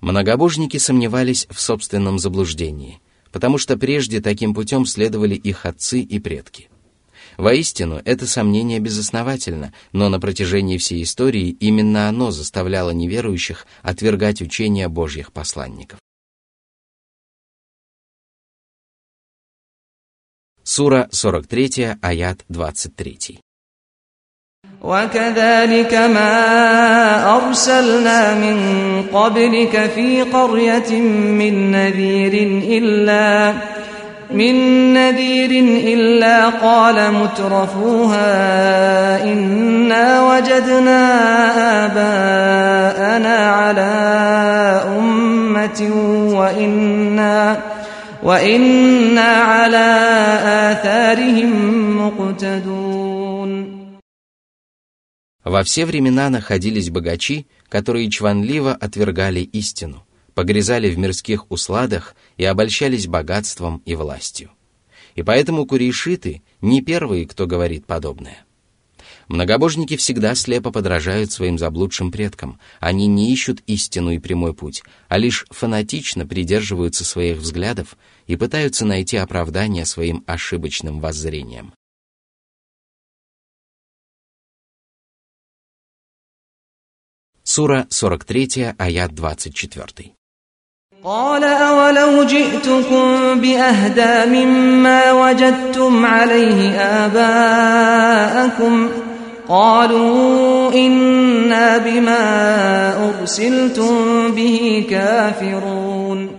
Многобожники 0.00 0.76
сомневались 0.76 1.46
в 1.50 1.58
собственном 1.60 2.18
заблуждении, 2.18 3.00
потому 3.31 3.57
что 3.57 3.77
прежде 3.77 4.21
таким 4.21 4.53
путем 4.53 4.85
следовали 4.85 5.35
их 5.35 5.65
отцы 5.65 6.01
и 6.01 6.19
предки– 6.19 6.69
Воистину, 7.39 8.01
это 8.03 8.27
сомнение 8.27 8.79
безосновательно, 8.79 9.73
но 9.93 10.09
на 10.09 10.19
протяжении 10.19 10.77
всей 10.77 11.03
истории 11.03 11.51
именно 11.61 12.09
оно 12.09 12.31
заставляло 12.31 12.89
неверующих 12.91 13.65
отвергать 13.81 14.41
учения 14.41 14.89
Божьих 14.89 15.31
посланников. 15.31 15.99
Сура 20.63 21.07
43, 21.13 21.99
аят 22.01 22.43
23. 22.49 23.39
وكذلك 24.81 25.93
ما 25.93 26.35
أرسلنا 27.35 28.33
من 28.33 28.57
قبلك 29.13 29.91
في 29.95 30.21
قرية 30.21 30.99
من 31.11 31.71
نذير 31.71 32.33
إلا 32.69 33.53
من 34.31 34.55
نذير 34.93 35.49
إلا 35.93 36.49
قال 36.49 36.95
مترفوها 37.13 38.23
إنا 39.23 40.31
وجدنا 40.31 41.05
آباءنا 41.85 43.51
على 43.51 43.91
أمة 44.99 45.91
وإنا 46.33 47.57
وإنا 48.23 49.21
على 49.21 49.95
آثارهم 50.71 51.51
مقتدون 51.97 52.88
Во 55.49 55.63
все 55.63 55.87
времена 55.87 56.29
находились 56.29 56.91
богачи, 56.91 57.47
которые 57.69 58.11
чванливо 58.11 58.71
отвергали 58.71 59.39
истину 59.39 60.05
погрязали 60.35 60.91
в 60.91 60.97
мирских 60.97 61.51
усладах 61.51 62.15
и 62.37 62.45
обольщались 62.45 63.07
богатством 63.07 63.81
и 63.83 63.95
властью. 63.95 64.51
И 65.15 65.23
поэтому 65.23 65.65
курейшиты 65.65 66.43
не 66.61 66.81
первые, 66.83 67.27
кто 67.27 67.47
говорит 67.47 67.87
подобное. 67.87 68.45
Многобожники 69.27 69.97
всегда 69.97 70.35
слепо 70.35 70.71
подражают 70.71 71.31
своим 71.31 71.57
заблудшим 71.57 72.11
предкам. 72.11 72.59
Они 72.79 73.07
не 73.07 73.33
ищут 73.33 73.61
истину 73.65 74.11
и 74.11 74.19
прямой 74.19 74.53
путь, 74.53 74.83
а 75.07 75.17
лишь 75.17 75.45
фанатично 75.49 76.27
придерживаются 76.27 77.03
своих 77.03 77.39
взглядов 77.39 77.97
и 78.27 78.35
пытаются 78.35 78.85
найти 78.85 79.17
оправдание 79.17 79.85
своим 79.85 80.23
ошибочным 80.27 81.01
воззрениям. 81.01 81.73
Сура 87.48 87.86
43, 87.90 88.74
аят 88.78 89.12
24. 89.12 90.14
قال 91.04 91.44
أولو 91.44 92.24
جئتكم 92.24 93.40
بأهدى 93.40 94.30
مما 94.30 95.12
وجدتم 95.12 96.06
عليه 96.06 96.70
آباءكم 97.06 98.88
قالوا 99.48 100.72
إنا 100.72 101.78
بما 101.78 102.24
أرسلتم 103.08 103.94
به 104.34 104.86
كافرون 104.90 106.30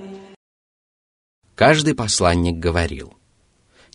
Каждый 1.55 1.93
посланник 1.95 2.55
говорил, 2.55 3.13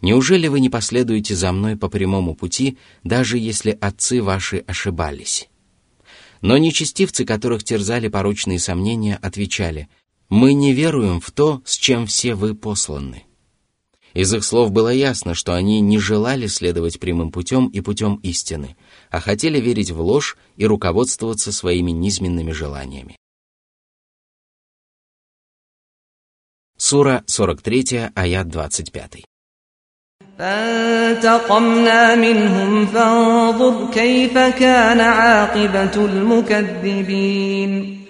«Неужели 0.00 0.48
вы 0.48 0.60
не 0.60 0.70
последуете 0.70 1.34
за 1.34 1.52
мной 1.52 1.76
по 1.76 1.88
прямому 1.88 2.34
пути, 2.34 2.78
даже 3.04 3.36
если 3.36 3.76
отцы 3.80 4.22
ваши 4.22 4.64
ошибались?» 4.66 5.50
Но 6.41 6.57
нечестивцы, 6.57 7.25
которых 7.25 7.63
терзали 7.63 8.07
порочные 8.07 8.59
сомнения, 8.59 9.17
отвечали– 9.21 9.89
мы 10.29 10.53
не 10.53 10.73
веруем 10.73 11.19
в 11.19 11.31
то, 11.31 11.61
с 11.65 11.75
чем 11.75 12.07
все 12.07 12.35
вы 12.35 12.55
посланы. 12.55 13.25
Из 14.13 14.33
их 14.33 14.43
слов 14.43 14.71
было 14.71 14.89
ясно, 14.89 15.33
что 15.33 15.53
они 15.53 15.81
не 15.81 15.99
желали 15.99 16.47
следовать 16.47 16.99
прямым 16.99 17.31
путем 17.31 17.67
и 17.67 17.81
путем 17.81 18.15
истины, 18.23 18.77
а 19.11 19.19
хотели 19.19 19.59
верить 19.59 19.91
в 19.91 19.99
ложь 19.99 20.37
и 20.55 20.65
руководствоваться 20.65 21.51
своими 21.51 21.91
низменными 21.91 22.51
желаниями. 22.51 23.17
Сура 26.77 27.23
43, 27.27 28.11
аят 28.15 28.47
25. 28.47 29.23
فانتقمنا 30.40 32.14
منهم 32.14 32.86
فانظر 32.86 33.90
كيف 33.92 34.34
كان 34.34 35.00
عاقبة 35.00 36.04
المكذبين 36.04 38.00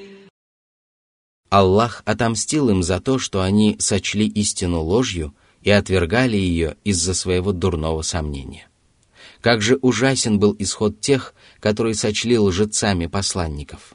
Аллах 1.50 2.02
отомстил 2.04 2.68
им 2.70 2.84
за 2.84 3.00
то, 3.00 3.18
что 3.18 3.42
они 3.42 3.76
сочли 3.80 4.28
истину 4.28 4.80
ложью 4.82 5.34
и 5.62 5.70
отвергали 5.70 6.36
ее 6.36 6.76
из-за 6.84 7.12
своего 7.12 7.50
дурного 7.50 8.02
сомнения. 8.02 8.68
Как 9.40 9.60
же 9.60 9.76
ужасен 9.82 10.38
был 10.38 10.54
исход 10.60 11.00
тех, 11.00 11.34
которые 11.58 11.96
сочли 11.96 12.38
лжецами 12.38 13.06
посланников. 13.06 13.94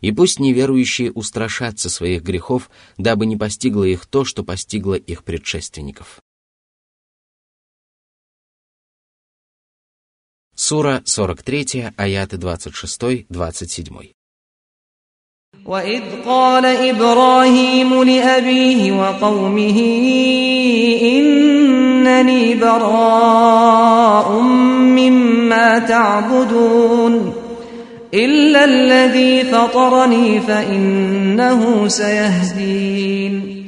И 0.00 0.10
пусть 0.10 0.40
неверующие 0.40 1.12
устрашатся 1.12 1.88
своих 1.88 2.24
грехов, 2.24 2.68
дабы 2.96 3.26
не 3.26 3.36
постигло 3.36 3.84
их 3.84 4.06
то, 4.06 4.24
что 4.24 4.42
постигло 4.42 4.94
их 4.94 5.22
предшественников. 5.22 6.18
Сура 10.54 11.02
43, 11.04 11.92
аяты 11.96 12.36
26-27. 12.36 14.12
وإذ 15.66 16.02
قال 16.24 16.64
إبراهيم 16.66 18.02
لأبيه 18.02 18.92
وقومه 18.92 19.78
إنني 21.02 22.54
براء 22.54 24.40
مما 24.98 25.78
تعبدون 25.78 27.34
إلا 28.14 28.64
الذي 28.64 29.44
فطرني 29.44 30.40
فإنه 30.40 31.88
سيهدين 31.88 33.58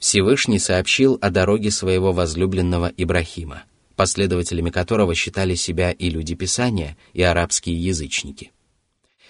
Всевышний 0.00 0.58
сообщил 0.60 1.18
о 1.20 1.28
дороге 1.28 1.70
своего 1.70 2.12
возлюбленного 2.12 2.92
Ибрахима, 2.96 3.64
последователями 3.95 4.69
которого 4.69 5.15
считали 5.15 5.55
себя 5.55 5.91
и 5.91 6.09
люди 6.09 6.35
Писания, 6.35 6.97
и 7.13 7.21
арабские 7.21 7.75
язычники. 7.75 8.51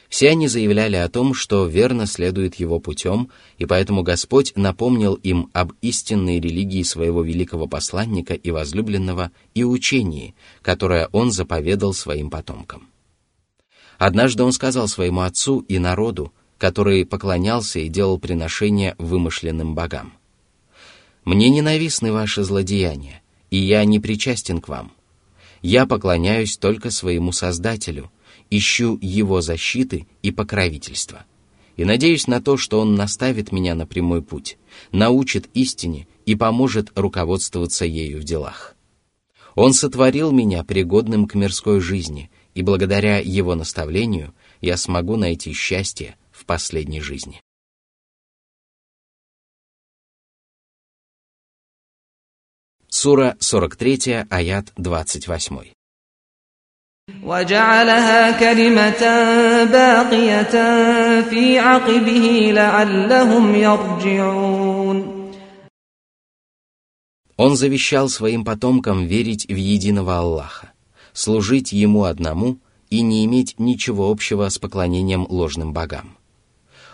Все 0.10 0.30
они 0.30 0.48
заявляли 0.48 0.96
о 0.96 1.10
том, 1.10 1.34
что 1.34 1.66
верно 1.66 2.06
следует 2.06 2.56
его 2.56 2.80
путем, 2.80 3.30
и 3.58 3.66
поэтому 3.66 4.04
Господь 4.04 4.54
напомнил 4.56 5.16
им 5.16 5.50
об 5.54 5.74
истинной 5.82 6.40
религии 6.40 6.84
своего 6.84 7.24
великого 7.24 7.68
посланника 7.68 8.36
и 8.36 8.52
возлюбленного 8.52 9.32
и 9.56 9.64
учении, 9.64 10.36
которое 10.62 11.10
он 11.12 11.32
заповедал 11.32 11.94
своим 11.94 12.30
потомкам. 12.30 12.90
Однажды 13.98 14.44
он 14.44 14.52
сказал 14.52 14.88
своему 14.88 15.22
отцу 15.22 15.62
и 15.62 15.80
народу, 15.80 16.32
который 16.60 17.06
поклонялся 17.06 17.80
и 17.80 17.90
делал 17.90 18.20
приношения 18.20 18.96
вымышленным 19.00 19.74
богам– 19.74 20.14
мне 21.26 21.50
ненавистны 21.50 22.12
ваши 22.12 22.44
злодеяния, 22.44 23.22
и 23.54 23.58
я 23.58 23.86
не 23.86 24.00
причастен 24.00 24.60
к 24.60 24.68
вам. 24.68 24.92
Я 25.62 25.86
поклоняюсь 25.86 26.58
только 26.58 26.90
своему 26.90 27.32
Создателю, 27.32 28.12
ищу 28.50 28.98
Его 29.00 29.42
защиты 29.42 30.08
и 30.24 30.32
покровительства. 30.32 31.26
И 31.78 31.86
надеюсь 31.86 32.26
на 32.26 32.42
то, 32.42 32.58
что 32.58 32.80
Он 32.80 32.96
наставит 32.96 33.52
меня 33.52 33.76
на 33.76 33.86
прямой 33.86 34.24
путь, 34.24 34.58
научит 34.92 35.52
истине 35.54 36.08
и 36.26 36.34
поможет 36.34 36.92
руководствоваться 36.96 37.86
ею 37.86 38.22
в 38.22 38.24
делах. 38.24 38.76
Он 39.54 39.74
сотворил 39.74 40.32
меня 40.32 40.64
пригодным 40.64 41.28
к 41.28 41.36
мирской 41.36 41.80
жизни, 41.80 42.32
и 42.56 42.64
благодаря 42.64 43.20
Его 43.20 43.54
наставлению 43.54 44.34
я 44.62 44.78
смогу 44.78 45.16
найти 45.16 45.54
счастье 45.54 46.16
в 46.32 46.46
последней 46.46 47.02
жизни. 47.02 47.40
Сура 52.93 53.37
43, 53.41 54.27
аят 54.31 54.73
28. 54.77 55.73
وجعلها 57.25 58.39
كلمة 58.41 59.01
باقية 59.65 60.53
في 61.31 61.59
عقبه 61.59 62.51
لعلهم 62.53 63.55
يرجعون 63.55 65.19
Он 67.37 67.55
завещал 67.55 68.09
своим 68.09 68.45
потомкам 68.45 69.07
верить 69.07 69.47
в 69.47 69.55
единого 69.55 70.19
Аллаха, 70.19 70.73
служить 71.13 71.73
Ему 71.73 72.03
одному 72.03 72.59
и 72.91 73.01
не 73.01 73.25
иметь 73.27 73.61
ничего 73.61 74.11
общего 74.11 74.49
с 74.49 74.59
поклонением 74.59 75.25
ложным 75.29 75.73
богам. 75.73 76.17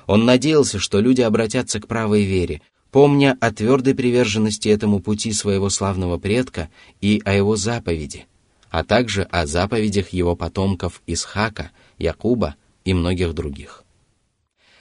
Он 0.07 0.27
надеялся, 0.27 0.79
что 0.79 1.01
люди 1.01 1.23
обратятся 1.23 1.81
к 1.81 1.87
правой 1.87 2.25
вере, 2.25 2.61
помня 2.92 3.38
о 3.40 3.52
твердой 3.52 3.96
приверженности 3.96 4.70
этому 4.70 5.00
пути 5.00 5.32
своего 5.34 5.70
славного 5.70 6.18
предка 6.18 6.70
и 7.02 7.22
о 7.26 7.34
его 7.34 7.56
заповеди, 7.56 8.28
а 8.70 8.84
также 8.84 9.24
о 9.24 9.46
заповедях 9.46 10.10
его 10.10 10.36
потомков 10.36 11.02
Исхака, 11.08 11.72
Якуба 11.98 12.56
и 12.86 12.94
многих 12.94 13.34
других. 13.34 13.84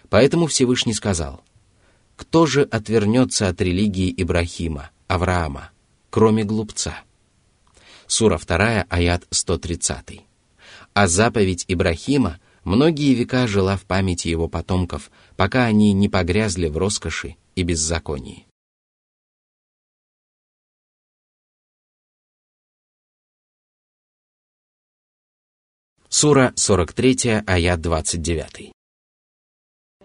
Поэтому 0.08 0.46
Всевышний 0.46 0.94
сказал, 0.94 1.42
«Кто 2.16 2.46
же 2.46 2.62
отвернется 2.62 3.48
от 3.48 3.60
религии 3.60 4.12
Ибрахима, 4.16 4.90
Авраама, 5.06 5.70
кроме 6.10 6.44
глупца?» 6.44 7.02
Сура 8.06 8.38
2, 8.38 8.86
аят 8.88 9.26
130. 9.30 10.22
А 10.94 11.06
заповедь 11.06 11.66
Ибрахима 11.68 12.40
многие 12.64 13.12
века 13.12 13.46
жила 13.46 13.76
в 13.76 13.82
памяти 13.82 14.28
его 14.28 14.48
потомков, 14.48 15.10
пока 15.36 15.66
они 15.66 15.92
не 15.92 16.08
погрязли 16.08 16.68
в 16.68 16.78
роскоши 16.78 17.36
и 17.57 17.63
беззаконии. 17.63 18.45
Сура 26.09 26.53
43, 26.55 27.43
аят 27.47 27.81
29. 27.81 28.73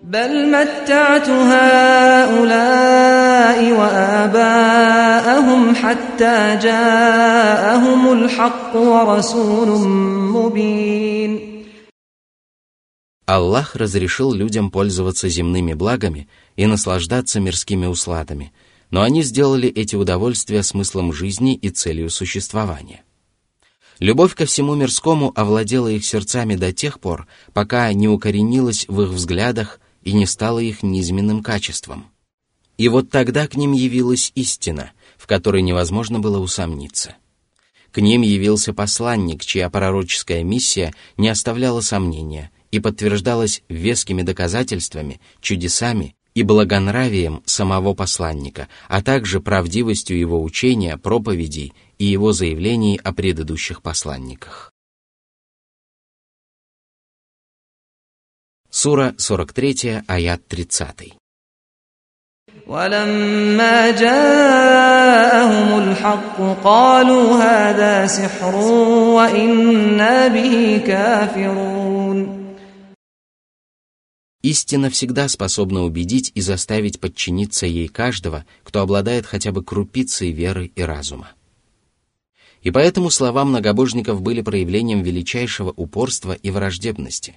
بل 0.02 0.50
متعت 0.50 1.28
هؤلاء 1.28 3.72
وآباءهم 3.72 5.74
حتى 5.74 6.58
جاءهم 6.62 8.12
الحق 8.12 8.76
ورسول 8.76 9.68
مبين 10.32 11.51
Аллах 13.25 13.75
разрешил 13.75 14.33
людям 14.33 14.69
пользоваться 14.69 15.29
земными 15.29 15.73
благами 15.73 16.27
и 16.57 16.65
наслаждаться 16.65 17.39
мирскими 17.39 17.86
усладами, 17.86 18.51
но 18.89 19.01
они 19.01 19.23
сделали 19.23 19.69
эти 19.69 19.95
удовольствия 19.95 20.62
смыслом 20.62 21.13
жизни 21.13 21.55
и 21.55 21.69
целью 21.69 22.09
существования. 22.09 23.03
Любовь 23.99 24.36
ко 24.36 24.45
всему 24.45 24.75
мирскому 24.75 25.31
овладела 25.36 25.88
их 25.88 26.03
сердцами 26.03 26.55
до 26.55 26.73
тех 26.73 26.99
пор, 26.99 27.27
пока 27.53 27.91
не 27.93 28.09
укоренилась 28.09 28.86
в 28.89 29.01
их 29.01 29.09
взглядах 29.09 29.79
и 30.01 30.12
не 30.12 30.25
стала 30.25 30.59
их 30.59 30.83
низменным 30.83 31.41
качеством. 31.41 32.07
И 32.77 32.89
вот 32.89 33.09
тогда 33.09 33.47
к 33.47 33.55
ним 33.55 33.71
явилась 33.71 34.33
истина, 34.36 34.91
в 35.17 35.27
которой 35.27 35.62
невозможно 35.62 36.19
было 36.19 36.39
усомниться. 36.39 37.15
К 37.91 38.01
ним 38.01 38.23
явился 38.23 38.73
посланник, 38.73 39.45
чья 39.45 39.69
пророческая 39.69 40.43
миссия 40.43 40.93
не 41.15 41.29
оставляла 41.29 41.79
сомнения– 41.79 42.51
и 42.72 42.80
подтверждалось 42.80 43.62
вескими 43.68 44.22
доказательствами, 44.22 45.20
чудесами 45.40 46.14
и 46.34 46.42
благонравием 46.42 47.42
самого 47.46 47.94
посланника, 47.94 48.68
а 48.88 49.02
также 49.02 49.40
правдивостью 49.40 50.18
его 50.18 50.42
учения, 50.42 50.96
проповедей 50.96 51.72
и 51.98 52.04
его 52.04 52.32
заявлений 52.32 53.00
о 53.02 53.12
предыдущих 53.12 53.82
посланниках. 53.82 54.72
Сура 58.70 59.14
43, 59.18 60.02
аят 60.06 60.46
30. 60.46 61.14
ولما 62.68 63.90
جاءهم 63.90 65.78
الحق 65.78 66.37
قالوا 66.64 67.37
هذا 67.37 68.06
سحر 68.06 68.54
وإنا 69.16 70.28
به 70.28 70.80
كافرون 70.87 71.71
Истина 74.43 74.89
всегда 74.89 75.29
способна 75.29 75.86
убедить 75.86 76.34
и 76.36 76.41
заставить 76.41 76.99
подчиниться 76.99 77.65
ей 77.65 77.88
каждого, 77.88 78.43
кто 78.65 78.82
обладает 78.82 79.25
хотя 79.25 79.53
бы 79.53 79.63
крупицей 79.63 80.32
веры 80.32 80.69
и 80.75 80.82
разума. 80.82 81.32
И 82.62 82.69
поэтому 82.69 83.10
слова 83.10 83.45
многобожников 83.45 84.21
были 84.21 84.41
проявлением 84.41 85.01
величайшего 85.01 85.71
упорства 85.73 86.34
и 86.34 86.51
враждебности. 86.51 87.36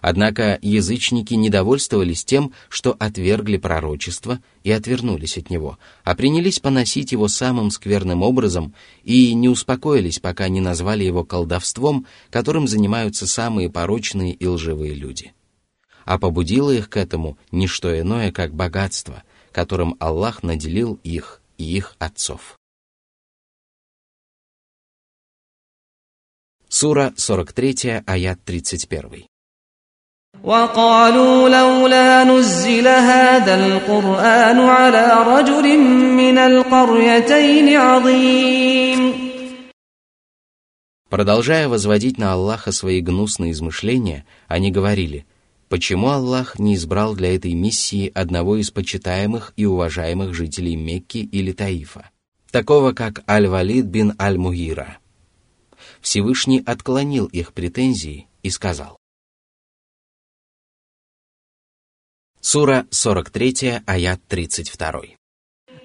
Однако 0.00 0.58
язычники 0.62 1.34
недовольствовались 1.34 2.24
тем, 2.24 2.54
что 2.70 2.96
отвергли 2.98 3.58
пророчество 3.58 4.40
и 4.64 4.70
отвернулись 4.70 5.36
от 5.36 5.50
него, 5.50 5.78
а 6.04 6.14
принялись 6.14 6.58
поносить 6.58 7.12
его 7.12 7.28
самым 7.28 7.70
скверным 7.70 8.22
образом 8.22 8.72
и 9.04 9.34
не 9.34 9.50
успокоились, 9.50 10.20
пока 10.20 10.48
не 10.48 10.62
назвали 10.62 11.04
его 11.04 11.22
колдовством, 11.22 12.06
которым 12.30 12.66
занимаются 12.66 13.26
самые 13.26 13.68
порочные 13.68 14.32
и 14.32 14.46
лживые 14.46 14.94
люди 14.94 15.34
а 16.05 16.17
побудило 16.17 16.71
их 16.71 16.89
к 16.89 16.97
этому 16.97 17.37
не 17.51 17.67
что 17.67 17.99
иное, 17.99 18.31
как 18.31 18.53
богатство, 18.53 19.23
которым 19.51 19.95
Аллах 19.99 20.43
наделил 20.43 20.99
их 21.03 21.41
и 21.57 21.77
их 21.77 21.95
отцов. 21.99 22.57
Сура 26.67 27.13
43, 27.17 28.03
аят 28.05 28.43
31. 28.45 29.25
وقالوا 30.43 31.49
لولا 31.49 32.23
نزل 32.23 32.87
هذا 32.87 33.55
القرآن 33.55 34.59
على 34.59 35.07
رجل 35.27 35.77
من 35.77 36.37
القريتين 36.37 37.77
عظيم 37.77 39.31
Продолжая 41.09 41.67
возводить 41.67 42.17
на 42.17 42.31
Аллаха 42.31 42.71
свои 42.71 43.01
гнусные 43.01 43.51
измышления, 43.51 44.25
они 44.47 44.71
говорили – 44.71 45.34
Почему 45.68 46.10
Аллах 46.10 46.58
не 46.58 46.76
избрал 46.76 47.16
для 47.16 47.34
этой 47.34 47.52
миссии 47.54 48.10
одного 48.14 48.56
из 48.56 48.70
почитаемых 48.70 49.52
и 49.56 49.64
уважаемых 49.64 50.32
жителей 50.32 50.76
Мекки 50.76 51.18
или 51.18 51.52
Таифа, 51.52 52.10
такого 52.52 52.92
как 52.92 53.28
Аль-Валид 53.28 53.86
бин 53.86 54.14
Аль-Мугира? 54.20 54.98
Всевышний 56.00 56.62
отклонил 56.64 57.26
их 57.26 57.52
претензии 57.52 58.28
и 58.42 58.50
сказал. 58.50 58.96
Сура 62.40 62.86
43, 62.90 63.82
аят 63.86 64.20
32. 64.28 65.16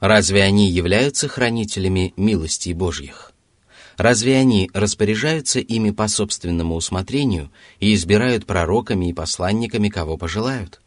Разве 0.00 0.44
они 0.44 0.70
являются 0.70 1.26
хранителями 1.26 2.14
милостей 2.16 2.72
Божьих? 2.72 3.32
Разве 3.96 4.36
они 4.36 4.70
распоряжаются 4.72 5.58
ими 5.58 5.90
по 5.90 6.06
собственному 6.06 6.76
усмотрению 6.76 7.50
и 7.80 7.94
избирают 7.94 8.46
пророками 8.46 9.10
и 9.10 9.12
посланниками, 9.12 9.88
кого 9.88 10.16
пожелают? 10.16 10.80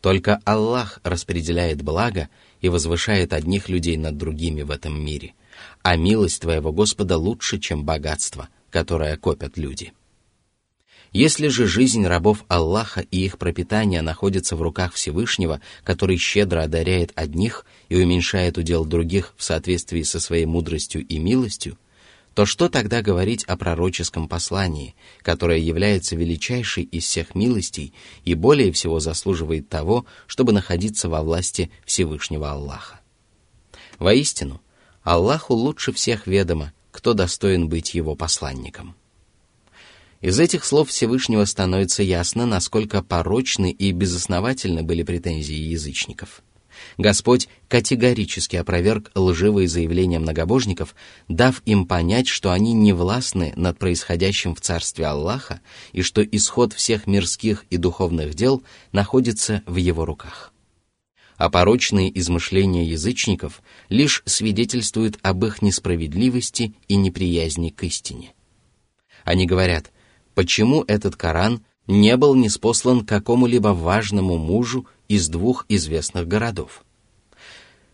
Только 0.00 0.40
Аллах 0.44 1.00
распределяет 1.04 1.82
благо 1.82 2.30
и 2.62 2.70
возвышает 2.70 3.34
одних 3.34 3.68
людей 3.68 3.98
над 3.98 4.16
другими 4.16 4.62
в 4.62 4.70
этом 4.70 4.98
мире, 4.98 5.34
а 5.82 5.96
милость 5.96 6.40
твоего 6.40 6.72
Господа 6.72 7.18
лучше, 7.18 7.58
чем 7.58 7.84
богатство, 7.84 8.48
которое 8.70 9.18
копят 9.18 9.58
люди. 9.58 9.92
Если 11.14 11.46
же 11.46 11.68
жизнь 11.68 12.04
рабов 12.04 12.44
Аллаха 12.48 13.00
и 13.00 13.24
их 13.24 13.38
пропитание 13.38 14.02
находятся 14.02 14.56
в 14.56 14.62
руках 14.62 14.94
Всевышнего, 14.94 15.60
который 15.84 16.16
щедро 16.16 16.64
одаряет 16.64 17.12
одних 17.14 17.64
и 17.88 17.94
уменьшает 18.02 18.58
удел 18.58 18.84
других 18.84 19.32
в 19.36 19.44
соответствии 19.44 20.02
со 20.02 20.18
своей 20.18 20.44
мудростью 20.44 21.06
и 21.06 21.18
милостью, 21.18 21.78
то 22.34 22.46
что 22.46 22.68
тогда 22.68 23.00
говорить 23.00 23.44
о 23.44 23.56
пророческом 23.56 24.26
послании, 24.26 24.96
которое 25.22 25.60
является 25.60 26.16
величайшей 26.16 26.82
из 26.82 27.04
всех 27.04 27.36
милостей 27.36 27.94
и 28.24 28.34
более 28.34 28.72
всего 28.72 28.98
заслуживает 28.98 29.68
того, 29.68 30.06
чтобы 30.26 30.52
находиться 30.52 31.08
во 31.08 31.22
власти 31.22 31.70
Всевышнего 31.84 32.50
Аллаха? 32.50 32.98
Воистину, 34.00 34.60
Аллаху 35.04 35.54
лучше 35.54 35.92
всех 35.92 36.26
ведомо, 36.26 36.72
кто 36.90 37.14
достоин 37.14 37.68
быть 37.68 37.94
его 37.94 38.16
посланником. 38.16 38.96
Из 40.24 40.40
этих 40.40 40.64
слов 40.64 40.88
Всевышнего 40.88 41.44
становится 41.44 42.02
ясно, 42.02 42.46
насколько 42.46 43.02
порочны 43.02 43.70
и 43.70 43.92
безосновательны 43.92 44.82
были 44.82 45.02
претензии 45.02 45.54
язычников– 45.54 46.42
Господь 46.98 47.48
категорически 47.68 48.56
опроверг 48.56 49.10
лживые 49.14 49.68
заявления 49.68 50.18
многобожников, 50.18 50.94
дав 51.28 51.62
им 51.66 51.86
понять, 51.86 52.26
что 52.26 52.52
они 52.52 52.72
не 52.72 52.94
властны 52.94 53.52
над 53.54 53.78
происходящим 53.78 54.54
в 54.54 54.62
царстве 54.62 55.06
Аллаха 55.06 55.60
и 55.92 56.00
что 56.00 56.24
исход 56.24 56.72
всех 56.72 57.06
мирских 57.06 57.64
и 57.68 57.76
духовных 57.76 58.34
дел 58.34 58.62
находится 58.92 59.62
в 59.66 59.76
его 59.76 60.04
руках. 60.04 60.52
А 61.36 61.50
порочные 61.50 62.16
измышления 62.18 62.84
язычников 62.84 63.62
лишь 63.88 64.22
свидетельствуют 64.24 65.18
об 65.22 65.44
их 65.44 65.62
несправедливости 65.62 66.74
и 66.88 66.96
неприязни 66.96 67.68
к 67.68 67.84
истине. 67.84 68.32
Они 69.24 69.46
говорят, 69.46 69.90
почему 70.34 70.84
этот 70.86 71.16
Коран 71.16 71.62
не 71.86 72.16
был 72.16 72.34
неспослан 72.34 73.04
какому-либо 73.04 73.68
важному 73.68 74.38
мужу 74.38 74.86
из 75.08 75.28
двух 75.28 75.66
известных 75.68 76.26
городов. 76.26 76.84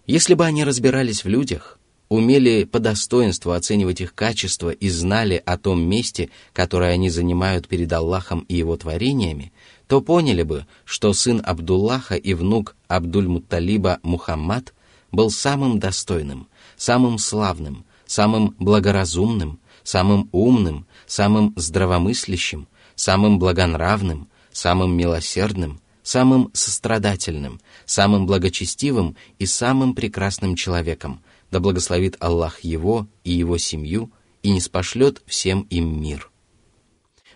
Если 0.06 0.34
бы 0.34 0.44
они 0.44 0.64
разбирались 0.64 1.24
в 1.24 1.28
людях, 1.28 1.78
умели 2.08 2.64
по 2.64 2.80
достоинству 2.80 3.52
оценивать 3.52 4.00
их 4.00 4.14
качества 4.14 4.70
и 4.70 4.88
знали 4.88 5.40
о 5.44 5.56
том 5.56 5.82
месте, 5.82 6.30
которое 6.52 6.92
они 6.92 7.08
занимают 7.08 7.68
перед 7.68 7.92
Аллахом 7.92 8.40
и 8.48 8.56
его 8.56 8.76
творениями, 8.76 9.52
то 9.86 10.00
поняли 10.00 10.42
бы, 10.42 10.66
что 10.84 11.12
сын 11.12 11.40
Абдуллаха 11.44 12.16
и 12.16 12.34
внук 12.34 12.76
Абдуль-Мутталиба 12.88 14.00
Мухаммад 14.02 14.74
был 15.12 15.30
самым 15.30 15.78
достойным, 15.78 16.48
самым 16.76 17.18
славным, 17.18 17.84
самым 18.06 18.56
благоразумным, 18.58 19.60
самым 19.82 20.28
умным, 20.32 20.86
самым 21.10 21.52
здравомыслящим, 21.56 22.68
самым 22.94 23.40
благонравным, 23.40 24.28
самым 24.52 24.96
милосердным, 24.96 25.80
самым 26.04 26.50
сострадательным, 26.52 27.60
самым 27.84 28.26
благочестивым 28.26 29.16
и 29.40 29.44
самым 29.44 29.96
прекрасным 29.96 30.54
человеком, 30.54 31.20
да 31.50 31.58
благословит 31.58 32.16
Аллах 32.20 32.60
его 32.60 33.08
и 33.24 33.32
его 33.32 33.58
семью 33.58 34.12
и 34.44 34.52
не 34.52 34.60
спошлет 34.60 35.20
всем 35.26 35.62
им 35.62 36.00
мир. 36.00 36.30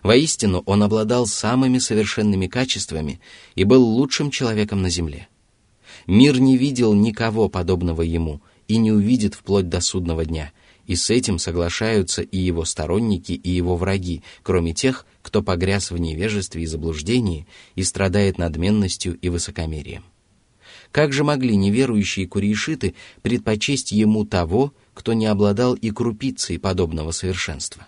Воистину, 0.03 0.63
он 0.65 0.81
обладал 0.81 1.27
самыми 1.27 1.79
совершенными 1.79 2.47
качествами 2.47 3.19
и 3.55 3.65
был 3.65 3.83
лучшим 3.83 4.31
человеком 4.31 4.83
на 4.83 4.89
земле. 4.89 5.27
Мир 6.07 6.39
не 6.39 6.55
видел 6.55 6.93
никого 6.93 7.49
подобного 7.49 8.03
ему 8.03 8.41
и 8.69 8.77
не 8.77 8.93
увидит 8.93 9.35
вплоть 9.35 9.67
до 9.67 9.81
судного 9.81 10.23
дня– 10.23 10.53
и 10.87 10.95
с 10.95 11.09
этим 11.09 11.39
соглашаются 11.39 12.21
и 12.21 12.37
его 12.37 12.65
сторонники, 12.65 13.31
и 13.31 13.49
его 13.49 13.75
враги, 13.75 14.23
кроме 14.43 14.73
тех, 14.73 15.05
кто 15.21 15.41
погряз 15.41 15.91
в 15.91 15.97
невежестве 15.97 16.63
и 16.63 16.67
заблуждении 16.67 17.47
и 17.75 17.83
страдает 17.83 18.37
надменностью 18.37 19.17
и 19.17 19.29
высокомерием. 19.29 20.03
Как 20.91 21.11
же 21.11 21.23
могли 21.23 21.55
неверующие 21.57 22.27
курейшиты 22.27 22.95
предпочесть 23.21 23.91
ему 23.91 24.25
того, 24.25 24.73
кто 24.93 25.13
не 25.13 25.25
обладал 25.25 25.73
и 25.73 25.91
крупицей 25.91 26.59
подобного 26.59 27.11
совершенства? 27.11 27.87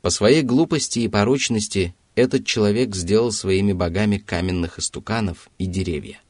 По 0.00 0.10
своей 0.10 0.42
глупости 0.42 1.00
и 1.00 1.08
порочности 1.08 1.94
этот 2.14 2.46
человек 2.46 2.94
сделал 2.94 3.30
своими 3.30 3.72
богами 3.72 4.18
каменных 4.18 4.78
истуканов 4.78 5.50
и 5.58 5.66
деревья. 5.66 6.20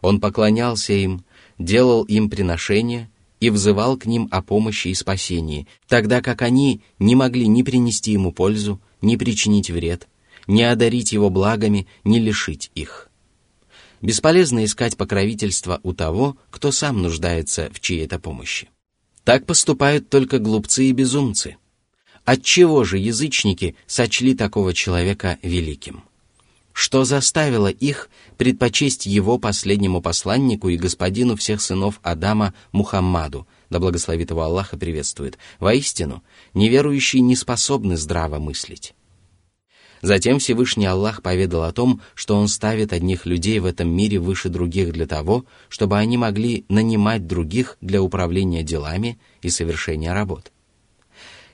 Он 0.00 0.20
поклонялся 0.20 0.92
им, 0.92 1.24
делал 1.58 2.04
им 2.04 2.30
приношения– 2.30 3.10
и 3.40 3.50
взывал 3.50 3.96
к 3.96 4.06
ним 4.06 4.28
о 4.30 4.42
помощи 4.42 4.88
и 4.88 4.94
спасении, 4.94 5.66
тогда 5.86 6.20
как 6.20 6.42
они 6.42 6.80
не 6.98 7.14
могли 7.14 7.46
ни 7.46 7.62
принести 7.62 8.12
ему 8.12 8.32
пользу, 8.32 8.80
ни 9.00 9.16
причинить 9.16 9.70
вред, 9.70 10.08
ни 10.46 10.62
одарить 10.62 11.12
его 11.12 11.30
благами, 11.30 11.86
ни 12.04 12.18
лишить 12.18 12.70
их. 12.74 13.10
Бесполезно 14.00 14.64
искать 14.64 14.96
покровительства 14.96 15.80
у 15.82 15.92
того, 15.92 16.36
кто 16.50 16.70
сам 16.70 17.02
нуждается 17.02 17.70
в 17.72 17.80
чьей-то 17.80 18.18
помощи. 18.18 18.68
Так 19.24 19.44
поступают 19.44 20.08
только 20.08 20.38
глупцы 20.38 20.86
и 20.86 20.92
безумцы. 20.92 21.56
Отчего 22.24 22.84
же 22.84 22.98
язычники 22.98 23.74
сочли 23.86 24.34
такого 24.34 24.72
человека 24.72 25.38
великим? 25.42 26.04
Что 26.78 27.02
заставило 27.02 27.66
их 27.66 28.08
предпочесть 28.36 29.04
его 29.04 29.36
последнему 29.36 30.00
посланнику 30.00 30.68
и 30.68 30.76
господину 30.76 31.34
всех 31.34 31.60
сынов 31.60 31.98
Адама 32.04 32.54
Мухаммаду, 32.70 33.48
да 33.68 33.80
благословит 33.80 34.30
его 34.30 34.42
Аллах 34.42 34.74
и 34.74 34.76
приветствует. 34.76 35.38
Воистину, 35.58 36.22
неверующие 36.54 37.20
не 37.20 37.34
способны 37.34 37.96
здраво 37.96 38.38
мыслить. 38.38 38.94
Затем 40.02 40.38
Всевышний 40.38 40.86
Аллах 40.86 41.20
поведал 41.20 41.64
о 41.64 41.72
том, 41.72 42.00
что 42.14 42.36
Он 42.36 42.46
ставит 42.46 42.92
одних 42.92 43.26
людей 43.26 43.58
в 43.58 43.64
этом 43.64 43.88
мире 43.88 44.20
выше 44.20 44.48
других 44.48 44.92
для 44.92 45.08
того, 45.08 45.46
чтобы 45.68 45.98
они 45.98 46.16
могли 46.16 46.64
нанимать 46.68 47.26
других 47.26 47.76
для 47.80 48.00
управления 48.00 48.62
делами 48.62 49.18
и 49.42 49.50
совершения 49.50 50.14
работ. 50.14 50.52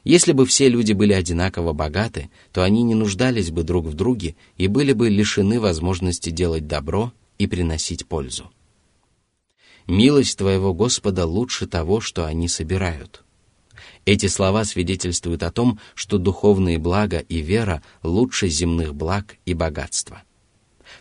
Если 0.04 0.32
бы 0.32 0.44
все 0.44 0.68
люди 0.68 0.92
были 0.92 1.14
одинаково 1.14 1.72
богаты, 1.72 2.30
то 2.52 2.62
они 2.62 2.82
не 2.82 2.94
нуждались 2.94 3.50
бы 3.50 3.62
друг 3.62 3.86
в 3.86 3.94
друге 3.94 4.36
и 4.58 4.68
были 4.68 4.92
бы 4.92 5.08
лишены 5.08 5.58
возможности 5.58 6.28
делать 6.28 6.66
добро 6.66 7.12
и 7.38 7.46
приносить 7.46 8.06
пользу. 8.06 8.50
Милость 9.86 10.38
твоего 10.38 10.74
Господа 10.74 11.26
лучше 11.26 11.66
того, 11.66 12.00
что 12.00 12.26
они 12.26 12.48
собирают. 12.48 13.24
Эти 14.04 14.26
слова 14.26 14.64
свидетельствуют 14.64 15.42
о 15.42 15.50
том, 15.50 15.80
что 15.94 16.18
духовные 16.18 16.78
блага 16.78 17.18
и 17.18 17.38
вера 17.38 17.82
лучше 18.02 18.48
земных 18.48 18.94
благ 18.94 19.36
и 19.46 19.54
богатства. 19.54 20.22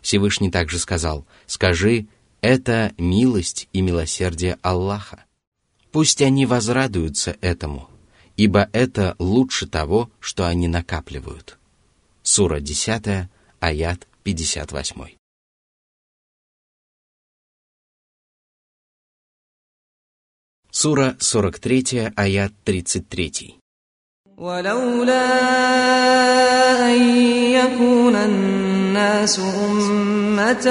Всевышний 0.02 0.50
также 0.50 0.80
сказал, 0.80 1.26
«Скажи, 1.46 2.08
это 2.40 2.94
милость 2.98 3.68
и 3.74 3.82
милосердие 3.82 4.58
Аллаха. 4.62 5.26
Пусть 5.92 6.22
они 6.22 6.46
возрадуются 6.46 7.38
этому, 7.42 7.90
ибо 8.37 8.69
это 8.73 9.17
лучше 9.19 9.67
того, 9.67 10.11
что 10.21 10.47
они 10.47 10.69
накапливают. 10.69 11.59
Сура 12.23 12.61
10, 12.61 13.29
аят 13.61 14.07
58. 14.25 15.17
Сура 20.71 21.17
43, 21.19 22.13
аят 22.17 22.53
33. 22.65 23.59
ولولا 24.39 25.27
أن 26.87 27.03
يكون 27.51 28.17
الناس 28.17 29.39
أمة 29.39 30.67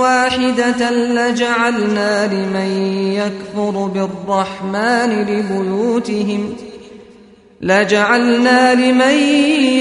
واحدة 0.00 0.90
لجعلنا 0.90 2.26
لمن 2.34 2.70
يكفر 3.12 3.86
بالرحمن 3.86 5.10
لبيوتهم 5.22 6.65
لجعلنا 7.62 8.74
لمن 8.74 9.16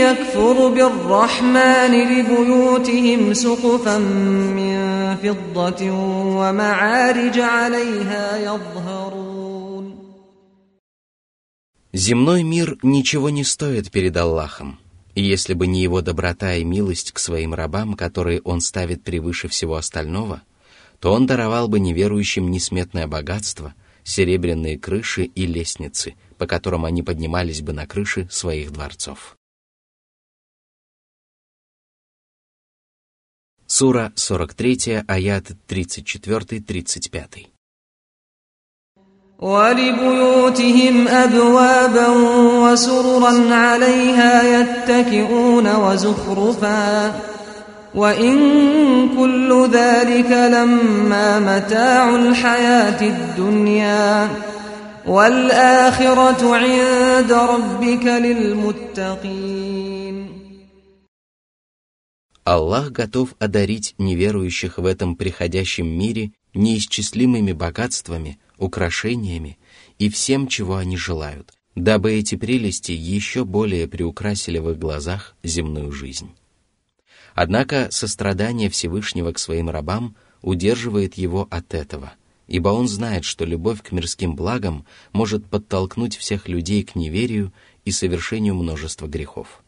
يكفر 0.05 0.67
بالرحمن 0.67 1.91
لبيوتهم 1.91 3.33
سقفا 3.33 3.97
من 3.97 4.77
فضة 5.23 5.91
ومعارج 6.37 7.39
عليها 7.39 8.37
يظهرون 8.37 9.31
Земной 11.93 12.43
мир 12.43 12.77
ничего 12.83 13.29
не 13.29 13.43
стоит 13.43 13.91
перед 13.91 14.15
Аллахом, 14.15 14.79
и 15.13 15.21
если 15.21 15.53
бы 15.53 15.67
не 15.67 15.81
его 15.81 16.01
доброта 16.01 16.55
и 16.55 16.63
милость 16.63 17.11
к 17.11 17.19
своим 17.19 17.53
рабам, 17.53 17.95
которые 17.95 18.39
он 18.41 18.61
ставит 18.61 19.03
превыше 19.03 19.49
всего 19.49 19.75
остального, 19.75 20.41
то 21.01 21.11
он 21.11 21.25
даровал 21.25 21.67
бы 21.67 21.81
неверующим 21.81 22.49
несметное 22.49 23.07
богатство, 23.07 23.73
серебряные 24.05 24.79
крыши 24.79 25.23
и 25.23 25.45
лестницы – 25.45 26.23
по 26.37 26.47
которым 26.47 26.85
они 26.85 27.03
поднимались 27.03 27.61
бы 27.61 27.73
на 27.73 27.85
крыши 27.85 28.27
своих 28.29 28.71
дворцов. 28.71 29.37
Сура 33.67 34.11
43, 34.15 35.03
аят 35.07 35.51
34-35. 35.67 37.47
ولبيوتهم 39.41 41.07
أبوابا 41.07 42.07
وسررا 42.63 43.55
عليها 43.55 44.59
يتكئون 44.59 45.75
وزخرفا 45.75 47.13
وإن 47.95 48.37
كل 49.17 49.69
ذلك 49.73 50.31
لما 50.31 51.39
متاع 51.39 52.15
الحياة 52.15 53.01
الدنيا 53.01 54.29
والآخرة 55.05 56.55
عند 56.55 57.31
ربك 57.31 58.05
للمتقين 58.05 59.61
Аллах 62.43 62.91
готов 62.91 63.35
одарить 63.37 63.93
неверующих 63.99 64.79
в 64.79 64.85
этом 64.85 65.15
приходящем 65.15 65.87
мире 65.87 66.31
неисчислимыми 66.55 67.51
богатствами, 67.51 68.39
украшениями 68.57 69.59
и 69.99 70.09
всем, 70.09 70.47
чего 70.47 70.77
они 70.77 70.97
желают, 70.97 71.53
дабы 71.75 72.13
эти 72.13 72.33
прелести 72.35 72.93
еще 72.93 73.45
более 73.45 73.87
приукрасили 73.87 74.57
в 74.57 74.71
их 74.71 74.79
глазах 74.79 75.35
земную 75.43 75.91
жизнь. 75.91 76.31
Однако 77.35 77.89
сострадание 77.91 78.71
Всевышнего 78.71 79.31
к 79.33 79.39
своим 79.39 79.69
рабам 79.69 80.15
удерживает 80.41 81.13
его 81.15 81.47
от 81.51 81.75
этого – 81.75 82.21
ибо 82.48 82.68
он 82.68 82.88
знает, 82.88 83.24
что 83.24 83.44
любовь 83.44 83.82
к 83.82 83.92
мирским 83.92 84.36
благам 84.36 84.84
может 85.12 85.46
подтолкнуть 85.46 86.16
всех 86.16 86.48
людей 86.48 86.82
к 86.84 86.94
неверию 86.94 87.52
и 87.84 87.90
совершению 87.90 88.54
множества 88.54 89.06
грехов. 89.06 89.62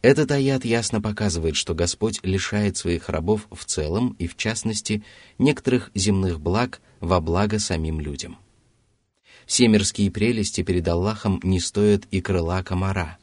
Этот 0.00 0.32
аят 0.32 0.64
ясно 0.64 1.00
показывает, 1.00 1.54
что 1.54 1.74
Господь 1.74 2.18
лишает 2.24 2.76
своих 2.76 3.08
рабов 3.08 3.46
в 3.52 3.64
целом 3.64 4.16
и 4.18 4.26
в 4.26 4.36
частности 4.36 5.04
некоторых 5.38 5.90
земных 5.94 6.40
благ 6.40 6.80
во 7.00 7.20
благо 7.20 7.58
самим 7.58 8.00
людям. 8.00 8.36
Все 9.46 9.68
мирские 9.68 10.10
прелести 10.10 10.62
перед 10.62 10.88
Аллахом 10.88 11.40
не 11.42 11.60
стоят 11.60 12.04
и 12.10 12.20
крыла 12.20 12.62
комара. 12.62 13.18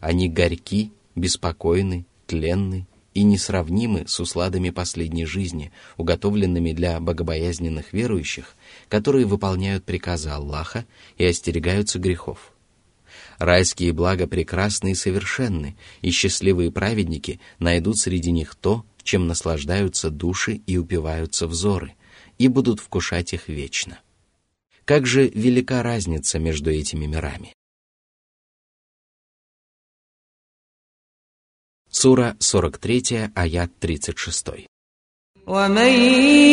Они 0.00 0.28
горьки, 0.28 0.92
беспокойны, 1.14 2.06
тленны 2.26 2.86
и 3.14 3.22
несравнимы 3.22 4.04
с 4.06 4.18
усладами 4.20 4.70
последней 4.70 5.26
жизни, 5.26 5.72
уготовленными 5.96 6.72
для 6.72 6.98
богобоязненных 7.00 7.92
верующих, 7.92 8.54
которые 8.88 9.26
выполняют 9.26 9.84
приказы 9.84 10.30
Аллаха 10.30 10.86
и 11.16 11.24
остерегаются 11.24 11.98
грехов. 11.98 12.52
Райские 13.38 13.92
блага 13.92 14.26
прекрасны 14.26 14.92
и 14.92 14.94
совершенны, 14.94 15.76
и 16.00 16.10
счастливые 16.10 16.70
праведники 16.70 17.40
найдут 17.58 17.98
среди 17.98 18.30
них 18.30 18.54
то, 18.54 18.84
чем 19.02 19.26
наслаждаются 19.26 20.10
души 20.10 20.60
и 20.66 20.78
упиваются 20.78 21.46
взоры, 21.46 21.94
и 22.38 22.48
будут 22.48 22.80
вкушать 22.80 23.32
их 23.32 23.48
вечно. 23.48 23.98
Как 24.84 25.06
же 25.06 25.28
велика 25.28 25.82
разница 25.82 26.38
между 26.38 26.70
этими 26.70 27.06
мирами? 27.06 27.52
Сура 31.91 32.35
43, 32.39 33.31
аят 33.35 33.71
36. 33.79 34.67
ومن 35.47 35.93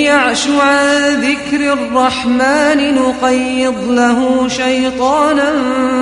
يعش 0.07 0.47
عن 0.47 1.21
ذكر 1.21 1.73
الرحمن 1.73 2.95
نقيض 2.95 3.91
له 3.91 4.49
شيطانا 4.49 5.51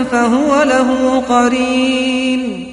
فهو 0.05 0.62
له 0.62 1.21
قرين 1.21 2.73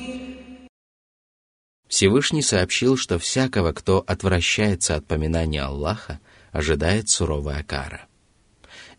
Всевышний 1.87 2.43
сообщил, 2.43 2.97
что 2.97 3.17
всякого, 3.17 3.71
кто 3.71 4.03
отвращается 4.05 4.95
от 4.95 5.07
поминания 5.07 5.63
Аллаха, 5.63 6.19
ожидает 6.51 7.09
суровая 7.09 7.63
кара. 7.63 8.05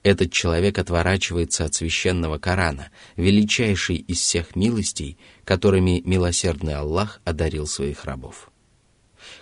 этот 0.06 0.32
человек 0.32 0.78
отворачивается 0.78 1.66
от 1.66 1.74
священного 1.74 2.38
Корана, 2.38 2.90
величайший 3.16 3.96
из 3.96 4.20
всех 4.20 4.56
милостей, 4.56 5.18
которыми 5.44 6.04
милосердный 6.06 6.76
Аллах 6.76 7.22
одарил 7.26 7.66
своих 7.66 8.06
рабов. 8.06 8.52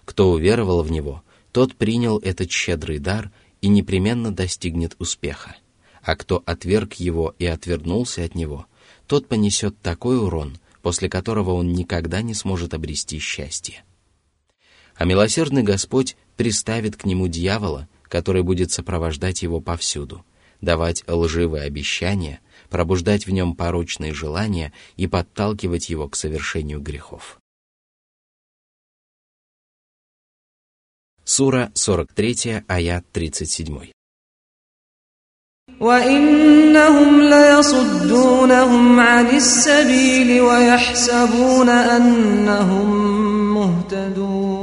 Кто 0.06 0.32
уверовал 0.32 0.82
в 0.82 0.89
Него, 0.89 1.21
тот 1.52 1.76
принял 1.76 2.17
этот 2.17 2.49
щедрый 2.49 2.99
дар 2.99 3.30
и 3.60 3.67
непременно 3.67 4.32
достигнет 4.32 4.95
успеха, 4.99 5.58
а 6.02 6.15
кто 6.15 6.41
отверг 6.45 6.93
его 6.93 7.36
и 7.39 7.45
отвернулся 7.45 8.23
от 8.23 8.34
него, 8.34 8.65
тот 9.06 9.28
понесет 9.28 9.78
такой 9.82 10.17
урон, 10.17 10.60
после 10.82 11.10
которого 11.10 11.52
он 11.52 11.73
никогда 11.73 12.21
не 12.21 12.34
сможет 12.34 12.73
обрести 12.73 13.19
счастье. 13.19 13.84
А 14.95 15.04
милосердный 15.04 15.63
Господь 15.63 16.15
приставит 16.38 16.95
к 16.95 17.04
нему 17.04 17.28
дьявола, 17.28 17.89
который 18.04 18.43
будет 18.43 18.71
сопровождать 18.71 19.43
его 19.43 19.60
повсюду– 19.60 20.23
давать 20.62 21.04
лживые 21.07 21.64
обещания, 21.64 22.40
пробуждать 22.70 23.26
в 23.26 23.31
нем 23.31 23.54
порочные 23.54 24.12
желания 24.12 24.72
и 24.96 25.07
подталкивать 25.07 25.88
его 25.88 26.09
к 26.09 26.16
совершению 26.16 26.81
грехов. 26.81 27.38
Сура 31.24 31.70
43, 31.74 32.64
аят 32.66 33.04
37. 33.12 33.92
وإنهم 35.81 37.20
ليصدونهم 37.22 39.00
عن 39.00 39.26
السبيل 39.26 40.40
ويحسبون 40.40 41.68
أنهم 41.68 42.88
مهتدون 43.54 44.62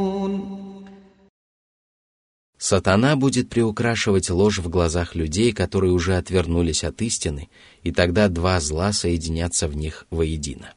Сатана 2.61 3.17
будет 3.17 3.49
приукрашивать 3.49 4.29
ложь 4.29 4.59
в 4.59 4.69
глазах 4.69 5.15
людей, 5.15 5.51
которые 5.55 5.95
уже 5.95 6.19
отвернулись 6.19 6.85
от 6.85 7.01
истины, 7.01 7.49
и 7.83 7.91
тогда 7.91 8.29
два 8.29 8.61
зла 8.61 8.93
соединятся 8.93 9.67
в 9.67 9.75
них 9.75 10.07
воедино. 10.11 10.75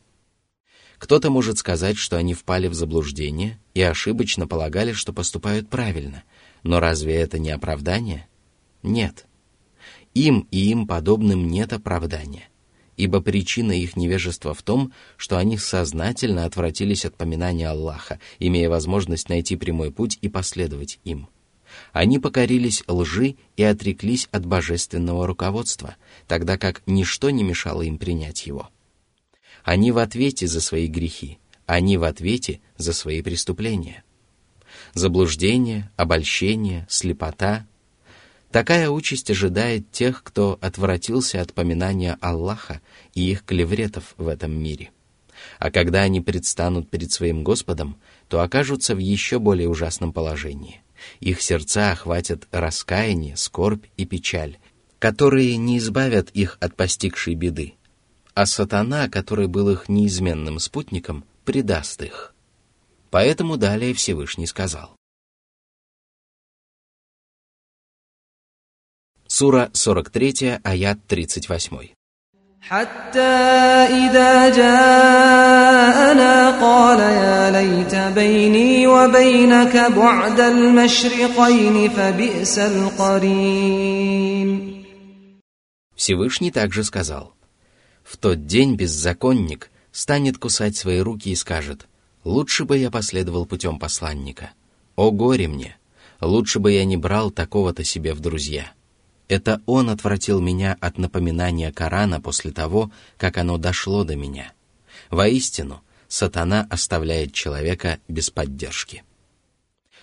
Кто-то 0.98 1.30
может 1.30 1.58
сказать, 1.58 1.98
что 1.98 2.16
они 2.16 2.36
впали 2.36 2.70
в 2.70 2.74
заблуждение 2.74 3.60
и 3.74 3.82
ошибочно 3.82 4.48
полагали, 4.48 4.94
что 4.94 5.12
поступают 5.12 5.70
правильно, 5.70 6.24
но 6.64 6.80
разве 6.80 7.16
это 7.16 7.38
не 7.38 7.52
оправдание? 7.52 8.30
Нет. 8.82 9.26
Им 10.14 10.48
и 10.52 10.70
им 10.70 10.88
подобным 10.88 11.50
нет 11.50 11.74
оправдания, 11.74 12.48
ибо 12.96 13.20
причина 13.20 13.74
их 13.74 13.98
невежества 13.98 14.54
в 14.54 14.62
том, 14.62 14.94
что 15.18 15.38
они 15.38 15.58
сознательно 15.58 16.46
отвратились 16.46 17.04
от 17.04 17.18
поминания 17.18 17.68
Аллаха, 17.68 18.22
имея 18.40 18.70
возможность 18.70 19.28
найти 19.28 19.58
прямой 19.58 19.92
путь 19.92 20.18
и 20.22 20.30
последовать 20.30 21.02
им– 21.04 21.28
они 21.94 22.20
покорились 22.20 22.84
лжи 22.88 23.38
и 23.56 23.64
отреклись 23.64 24.28
от 24.32 24.46
божественного 24.46 25.26
руководства, 25.26 25.96
тогда 26.28 26.58
как 26.58 26.82
ничто 26.86 27.30
не 27.30 27.44
мешало 27.44 27.84
им 27.84 27.98
принять 27.98 28.46
его. 28.46 28.70
Они 29.64 29.94
в 29.94 30.00
ответе 30.00 30.48
за 30.48 30.60
свои 30.60 30.88
грехи, 30.88 31.40
они 31.66 31.98
в 31.98 32.04
ответе 32.04 32.60
за 32.78 32.92
свои 32.92 33.22
преступления. 33.22 34.04
Заблуждение, 34.94 35.90
обольщение, 35.96 36.86
слепота– 36.90 37.66
Такая 38.54 38.88
участь 38.88 39.32
ожидает 39.32 39.90
тех, 39.90 40.22
кто 40.22 40.60
отвратился 40.62 41.42
от 41.42 41.56
поминания 41.56 42.20
Аллаха 42.22 42.82
и 43.16 43.32
их 43.32 43.44
клевретов 43.46 44.14
в 44.18 44.28
этом 44.28 44.52
мире. 44.52 44.92
А 45.58 45.72
когда 45.72 46.04
они 46.04 46.22
предстанут 46.22 46.88
перед 46.88 47.12
своим 47.12 47.44
Господом, 47.44 47.98
то 48.28 48.42
окажутся 48.42 48.94
в 48.94 49.00
еще 49.00 49.40
более 49.40 49.70
ужасном 49.70 50.14
положении. 50.14 50.83
Их 51.20 51.42
сердца 51.42 51.92
охватят 51.92 52.48
раскаяние, 52.52 53.38
скорбь 53.38 53.86
и 53.98 54.06
печаль, 54.06 54.58
которые 55.00 55.58
не 55.58 55.78
избавят 55.78 56.30
их 56.32 56.58
от 56.60 56.76
постигшей 56.76 57.36
беды. 57.36 57.76
А 58.34 58.46
сатана, 58.46 59.10
который 59.10 59.48
был 59.48 59.70
их 59.70 59.90
неизменным 59.90 60.60
спутником, 60.60 61.26
предаст 61.46 62.02
их. 62.02 62.34
Поэтому 63.10 63.58
далее 63.58 63.94
Всевышний 63.94 64.48
сказал. 64.48 64.96
Сура 69.28 69.72
43, 69.74 70.60
аят 70.64 71.06
38. 71.08 71.94
حتى 72.69 73.21
إذا 74.05 74.49
جاءنا 74.57 76.35
قال 76.61 77.01
يا 77.01 77.51
ليت 77.51 77.95
بيني 78.15 78.87
وبينك 78.87 79.77
بعد 79.97 80.41
المشرقين 80.41 81.91
فبئس 81.91 82.59
القرين 82.59 84.49
Всевышний 85.97 86.51
также 86.51 86.85
сказал, 86.85 87.33
«В 88.05 88.19
тот 88.19 88.47
день 88.47 88.77
беззаконник 88.77 89.71
станет 89.91 90.37
кусать 90.37 90.77
свои 90.77 91.01
руки 91.01 91.31
и 91.31 91.35
скажет, 91.35 91.89
«Лучше 92.23 92.67
бы 92.67 92.77
я 92.77 92.91
последовал 92.91 93.47
путем 93.47 93.79
посланника. 93.79 94.51
О 94.95 95.11
горе 95.11 95.49
мне! 95.49 95.77
Лучше 96.21 96.59
бы 96.59 96.73
я 96.73 96.85
не 96.85 96.99
брал 96.99 97.31
такого-то 97.31 97.83
себе 97.83 98.13
в 98.13 98.21
друзья». 98.21 98.73
Это 99.34 99.64
он 99.66 99.90
отвратил 99.90 100.40
меня 100.40 100.78
от 100.80 101.00
напоминания 101.00 101.72
Корана 101.72 102.22
после 102.22 102.52
того, 102.52 102.92
как 103.18 103.40
оно 103.40 103.58
дошло 103.58 104.04
до 104.04 104.16
меня. 104.16 104.54
Воистину, 105.10 105.84
сатана 106.08 106.68
оставляет 106.70 107.34
человека 107.34 108.00
без 108.08 108.30
поддержки. 108.30 109.04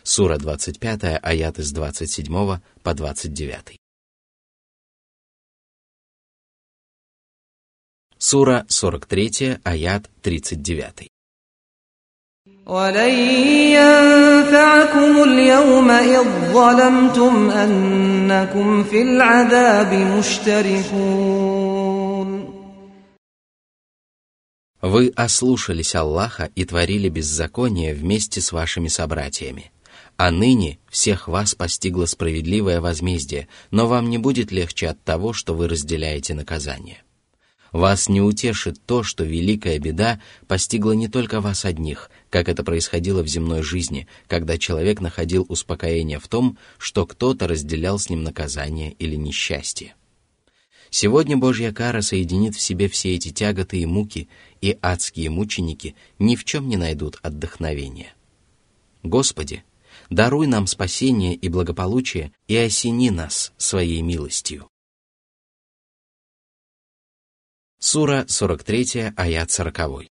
Сура 0.02 0.36
25, 0.36 1.20
аят 1.22 1.60
из 1.60 1.70
27 1.70 2.58
по 2.82 2.94
29. 2.94 3.76
Сура 8.18 8.66
43, 8.68 9.60
аят 9.62 10.10
39. 10.22 11.08
ولن 12.69 13.13
ينفعكم 13.73 15.23
اليوم 15.23 15.91
إذ 15.91 16.53
ظلمتم 16.53 17.49
أنكم 17.49 18.83
في 18.83 19.01
العذاب 19.01 19.93
مشتركون 19.93 21.45
Вы 24.81 25.11
ослушались 25.15 25.95
Аллаха 25.95 26.51
и 26.53 26.63
творили 26.65 27.09
беззаконие 27.09 27.95
вместе 27.95 28.39
с 28.41 28.51
вашими 28.51 28.89
собратьями. 28.89 29.71
А 30.15 30.29
ныне 30.29 30.77
всех 30.87 31.27
вас 31.27 31.55
постигло 31.55 32.05
справедливое 32.05 32.79
возмездие, 32.79 33.47
но 33.71 33.87
вам 33.87 34.11
не 34.11 34.19
будет 34.19 34.51
легче 34.51 34.89
от 34.89 35.03
того, 35.03 35.33
что 35.33 35.55
вы 35.55 35.67
разделяете 35.67 36.35
наказание. 36.35 37.01
Вас 37.75 38.07
не 38.07 38.21
утешит 38.21 38.79
то, 38.85 39.03
что 39.03 39.25
великая 39.25 39.79
беда 39.79 40.21
постигла 40.47 40.93
не 40.93 41.09
только 41.09 41.41
вас 41.41 41.65
одних, 41.65 42.09
как 42.30 42.48
это 42.48 42.62
происходило 42.62 43.22
в 43.22 43.26
земной 43.26 43.62
жизни, 43.62 44.06
когда 44.28 44.56
человек 44.56 45.00
находил 45.00 45.44
успокоение 45.48 46.18
в 46.20 46.28
том, 46.28 46.56
что 46.78 47.04
кто-то 47.04 47.48
разделял 47.48 47.98
с 47.98 48.08
ним 48.08 48.22
наказание 48.22 48.92
или 48.92 49.16
несчастье. 49.16 49.94
Сегодня 50.90 51.36
Божья 51.36 51.72
кара 51.72 52.02
соединит 52.02 52.54
в 52.56 52.60
себе 52.60 52.88
все 52.88 53.14
эти 53.14 53.30
тяготы 53.30 53.78
и 53.78 53.86
муки, 53.86 54.28
и 54.60 54.76
адские 54.80 55.30
мученики 55.30 55.94
ни 56.18 56.34
в 56.36 56.44
чем 56.44 56.68
не 56.68 56.76
найдут 56.76 57.18
отдохновения. 57.22 58.14
Господи, 59.02 59.64
даруй 60.08 60.46
нам 60.46 60.66
спасение 60.66 61.34
и 61.34 61.48
благополучие 61.48 62.32
и 62.48 62.56
осени 62.56 63.10
нас 63.10 63.52
своей 63.56 64.02
милостью. 64.02 64.68
Сура 67.78 68.26
43, 68.28 69.14
аят 69.16 69.50
40. 69.50 70.10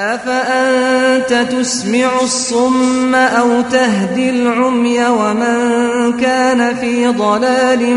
أفأنت 0.00 1.52
تسمع 1.52 2.20
الصم 2.20 3.14
أو 3.14 3.62
تهدي 3.62 4.30
العمي 4.30 5.06
ومن 5.06 6.20
كان 6.20 6.76
في 6.76 7.06
ضلال 7.08 7.96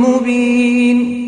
مبين 0.00 1.26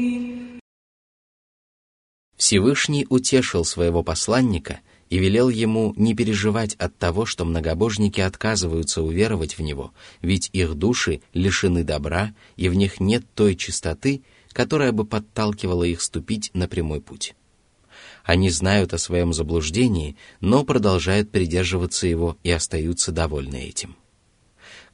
Всевышний 2.39 3.07
утешил 3.11 3.65
своего 3.67 4.03
посланника 4.03 4.81
и 5.11 5.19
велел 5.19 5.51
ему 5.51 5.93
не 5.97 6.15
переживать 6.15 6.75
от 6.77 6.97
того, 6.97 7.27
что 7.27 7.45
многобожники 7.45 8.23
отказываются 8.23 9.03
уверовать 9.03 9.59
в 9.59 9.63
него, 9.63 9.93
ведь 10.23 10.49
их 10.55 10.75
души 10.75 11.21
лишены 11.35 11.85
добра, 11.85 12.33
и 12.57 12.71
в 12.71 12.75
них 12.75 13.01
нет 13.01 13.25
той 13.35 13.57
чистоты, 13.57 14.23
которая 14.53 14.93
бы 14.93 15.05
подталкивала 15.05 15.85
их 15.85 16.01
ступить 16.01 16.51
на 16.55 16.67
прямой 16.67 17.03
путь. 17.03 17.35
Они 18.24 18.50
знают 18.50 18.94
о 18.94 18.98
своем 18.98 19.34
заблуждении, 19.34 20.16
но 20.40 20.64
продолжают 20.64 21.30
придерживаться 21.30 22.08
его 22.08 22.38
и 22.44 22.52
остаются 22.52 23.12
довольны 23.12 23.58
этим. 23.58 23.96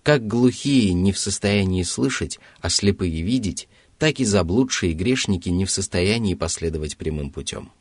Как 0.02 0.26
глухие 0.26 0.94
не 0.94 1.12
в 1.12 1.20
состоянии 1.20 1.84
слышать, 1.84 2.40
а 2.62 2.70
слепые 2.70 3.22
видеть, 3.22 3.68
так 4.00 4.20
и 4.20 4.26
заблудшие 4.26 4.94
грешники 4.94 5.50
не 5.50 5.66
в 5.66 5.72
состоянии 5.72 6.34
последовать 6.34 6.98
прямым 6.98 7.30
путем. 7.30 7.72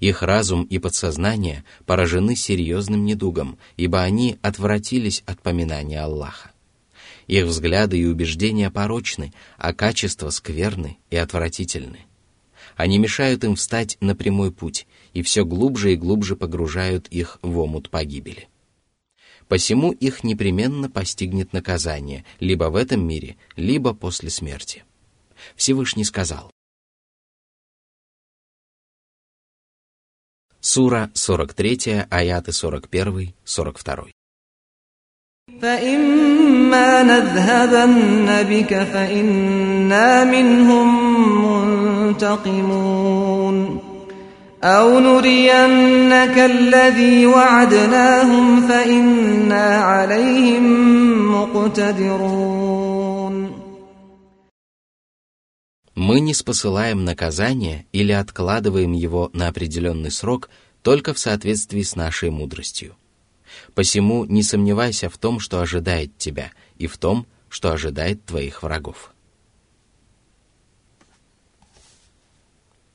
Их 0.00 0.22
разум 0.22 0.64
и 0.64 0.78
подсознание 0.78 1.64
поражены 1.84 2.34
серьезным 2.34 3.04
недугом, 3.04 3.58
ибо 3.76 4.00
они 4.00 4.38
отвратились 4.40 5.22
от 5.26 5.42
поминания 5.42 6.00
Аллаха. 6.00 6.50
Их 7.26 7.44
взгляды 7.44 7.98
и 7.98 8.06
убеждения 8.06 8.70
порочны, 8.70 9.32
а 9.58 9.72
качества 9.74 10.30
скверны 10.30 10.98
и 11.10 11.16
отвратительны. 11.16 12.06
Они 12.75 12.97
мешают 12.97 13.43
им 13.43 13.55
встать 13.55 13.97
на 14.01 14.15
прямой 14.15 14.51
путь 14.51 14.87
и 15.13 15.21
все 15.21 15.45
глубже 15.45 15.93
и 15.93 15.95
глубже 15.95 16.35
погружают 16.35 17.07
их 17.07 17.39
в 17.41 17.57
омут 17.59 17.89
погибели. 17.89 18.49
Посему 19.47 19.91
их 19.91 20.23
непременно 20.23 20.89
постигнет 20.89 21.53
наказание 21.53 22.25
либо 22.39 22.65
в 22.65 22.75
этом 22.75 23.07
мире, 23.07 23.37
либо 23.55 23.93
после 23.93 24.29
смерти. 24.29 24.83
Всевышний 25.55 26.03
сказал. 26.03 26.51
Сура 30.59 31.09
43, 31.13 32.07
аяты 32.09 32.51
41, 32.51 33.33
42. 33.45 34.11
فإما 35.61 37.03
نذهبن 37.03 38.43
بك 38.43 38.73
فإنا 38.83 40.23
منهم 40.23 42.00
منتقمون 42.11 43.79
أو 44.63 44.99
نرينك 44.99 46.37
الذي 46.37 47.25
وعدناهم 47.25 48.67
فإنا 48.67 49.77
عليهم 49.77 50.65
مقتدرون 51.35 52.77
Мы 55.99 56.19
не 56.19 56.33
спосылаем 56.35 57.05
наказание 57.05 57.87
или 57.91 58.11
откладываем 58.11 58.91
его 58.93 59.31
на 59.33 59.47
определенный 59.47 60.11
срок 60.11 60.49
только 60.83 61.13
в 61.13 61.19
соответствии 61.19 61.81
с 61.81 61.95
нашей 61.95 62.29
мудростью. 62.29 62.95
Посему 63.73 64.23
не 64.25 64.43
сомневайся 64.43 65.09
в 65.09 65.17
том, 65.17 65.39
что 65.39 65.59
ожидает 65.59 66.15
тебя, 66.17 66.51
и 66.77 66.85
в 66.85 66.97
том, 66.97 67.25
что 67.49 67.71
ожидает 67.71 68.23
твоих 68.25 68.61
врагов. 68.63 69.10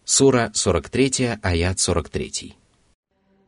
Сура 0.07 0.51
43, 0.55 1.39
аят 1.43 1.79
43. 1.79 2.57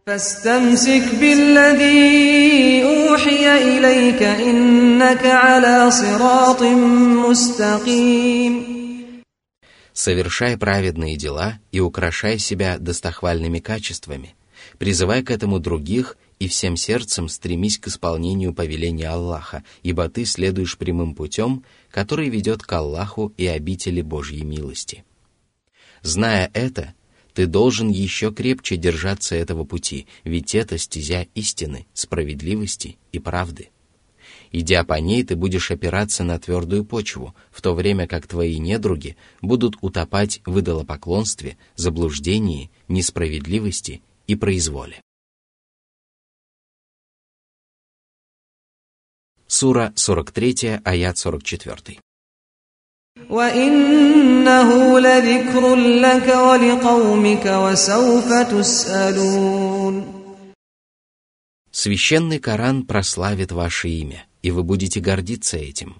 فاستمسك 0.06 1.14
بالذي 1.20 2.82
أوحي 2.84 3.78
إليك 3.78 4.22
إنك 4.22 5.26
على 5.26 5.90
صراط 5.90 6.62
مستقيم 7.28 8.74
Совершай 9.94 10.58
праведные 10.58 11.16
дела 11.16 11.58
и 11.72 11.80
украшай 11.80 12.38
себя 12.38 12.78
достохвальными 12.78 13.60
качествами, 13.60 14.34
призывай 14.76 15.22
к 15.22 15.30
этому 15.30 15.58
других 15.60 16.18
и 16.38 16.48
всем 16.48 16.76
сердцем 16.76 17.28
стремись 17.28 17.78
к 17.78 17.86
исполнению 17.88 18.52
повеления 18.52 19.08
Аллаха, 19.08 19.62
ибо 19.82 20.08
ты 20.10 20.26
следуешь 20.26 20.76
прямым 20.76 21.14
путем, 21.14 21.64
который 21.90 22.28
ведет 22.28 22.62
к 22.62 22.72
Аллаху 22.72 23.32
и 23.38 23.46
обители 23.46 24.02
Божьей 24.02 24.42
милости. 24.42 25.04
Зная 26.01 26.49
это, 26.53 26.93
ты 27.33 27.45
должен 27.45 27.89
еще 27.89 28.33
крепче 28.33 28.77
держаться 28.77 29.35
этого 29.35 29.63
пути, 29.63 30.07
ведь 30.23 30.55
это 30.55 30.77
стезя 30.77 31.27
истины, 31.35 31.85
справедливости 31.93 32.97
и 33.11 33.19
правды. 33.19 33.69
Идя 34.51 34.83
по 34.83 34.99
ней, 34.99 35.23
ты 35.23 35.35
будешь 35.35 35.69
опираться 35.69 36.23
на 36.23 36.39
твердую 36.39 36.83
почву, 36.83 37.35
в 37.51 37.61
то 37.61 37.73
время 37.73 38.07
как 38.07 38.25
твои 38.25 38.57
недруги 38.57 39.15
будут 39.41 39.75
утопать 39.81 40.41
в 40.45 40.59
идолопоклонстве, 40.59 41.57
заблуждении, 41.75 42.71
несправедливости 42.87 44.01
и 44.25 44.35
произволе. 44.35 45.01
Сура 49.47 49.93
43, 49.95 50.81
аят 50.83 51.17
44. 51.17 51.99
وإنه 53.30 54.98
لذكر 55.00 55.74
لك 55.76 56.28
ولقومك 56.28 57.46
وسوف 57.46 58.28
تسألون 58.50 60.04
Священный 61.70 62.38
Коран 62.38 62.86
прославит 62.86 63.50
ваше 63.50 63.88
имя, 63.88 64.24
и 64.42 64.52
вы 64.52 64.62
будете 64.62 65.00
гордиться 65.00 65.56
этим. 65.56 65.96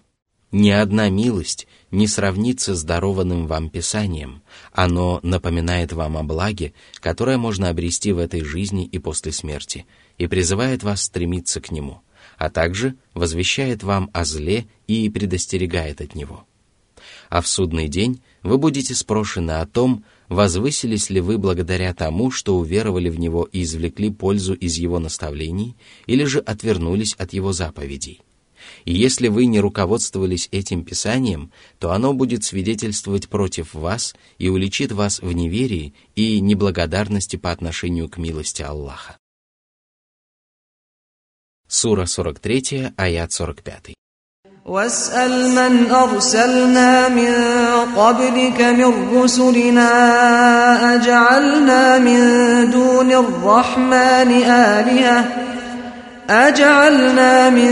Ни 0.53 0.71
одна 0.71 1.09
милость 1.09 1.67
не 1.91 2.07
сравнится 2.07 2.77
с 2.77 2.85
дарованным 2.85 3.49
вам 3.49 3.71
Писанием. 3.71 4.43
Оно 4.73 5.19
напоминает 5.25 5.93
вам 5.93 6.17
о 6.17 6.23
благе, 6.23 6.73
которое 7.01 7.39
можно 7.39 7.71
обрести 7.71 8.13
в 8.13 8.19
этой 8.19 8.45
жизни 8.45 8.87
и 8.87 9.01
после 9.01 9.33
смерти, 9.33 9.85
и 10.17 10.29
призывает 10.29 10.85
вас 10.85 11.03
стремиться 11.03 11.61
к 11.61 11.73
нему, 11.73 12.03
а 12.39 12.51
также 12.51 12.95
возвещает 13.13 13.83
вам 13.83 14.11
о 14.13 14.25
зле 14.25 14.67
и 14.87 15.09
предостерегает 15.11 16.01
от 16.01 16.15
него.– 16.15 16.47
а 17.30 17.42
в 17.42 17.48
судный 17.48 17.88
день 17.88 18.22
вы 18.42 18.58
будете 18.58 18.96
спрошены 18.96 19.52
о 19.52 19.68
том, 19.68 20.04
возвысились 20.28 21.10
ли 21.10 21.22
вы 21.22 21.38
благодаря 21.38 21.94
тому, 21.94 22.32
что 22.32 22.58
уверовали 22.58 23.10
в 23.10 23.20
него 23.20 23.48
и 23.52 23.64
извлекли 23.64 24.10
пользу 24.10 24.54
из 24.54 24.78
его 24.78 25.00
наставлений, 25.00 25.76
или 26.08 26.24
же 26.24 26.40
отвернулись 26.40 27.14
от 27.14 27.34
его 27.34 27.54
заповедей. 27.54 28.22
И 28.86 28.94
если 28.94 29.28
вы 29.28 29.46
не 29.46 29.60
руководствовались 29.60 30.50
этим 30.52 30.84
Писанием, 30.84 31.52
то 31.78 31.92
оно 31.92 32.14
будет 32.14 32.44
свидетельствовать 32.44 33.30
против 33.30 33.74
вас 33.74 34.16
и 34.38 34.50
уличит 34.50 34.92
вас 34.92 35.22
в 35.22 35.32
неверии 35.32 35.94
и 36.16 36.42
неблагодарности 36.42 37.36
по 37.36 37.52
отношению 37.52 38.10
к 38.10 38.18
милости 38.18 38.62
Аллаха. 38.62 39.18
Сура 41.68 42.06
43, 42.06 42.94
аят 42.98 43.32
45. 43.32 43.99
واسأل 44.69 45.53
من 45.53 45.91
أرسلنا 45.91 47.09
من 47.09 47.33
قبلك 47.97 48.61
من 48.61 49.17
رسلنا 49.17 49.91
أجعلنا 50.95 51.99
من 51.99 52.21
دون 52.71 53.13
الرحمن 53.13 54.31
آلهةً 54.43 55.45
أجعلنا 56.31 57.51
من 57.51 57.71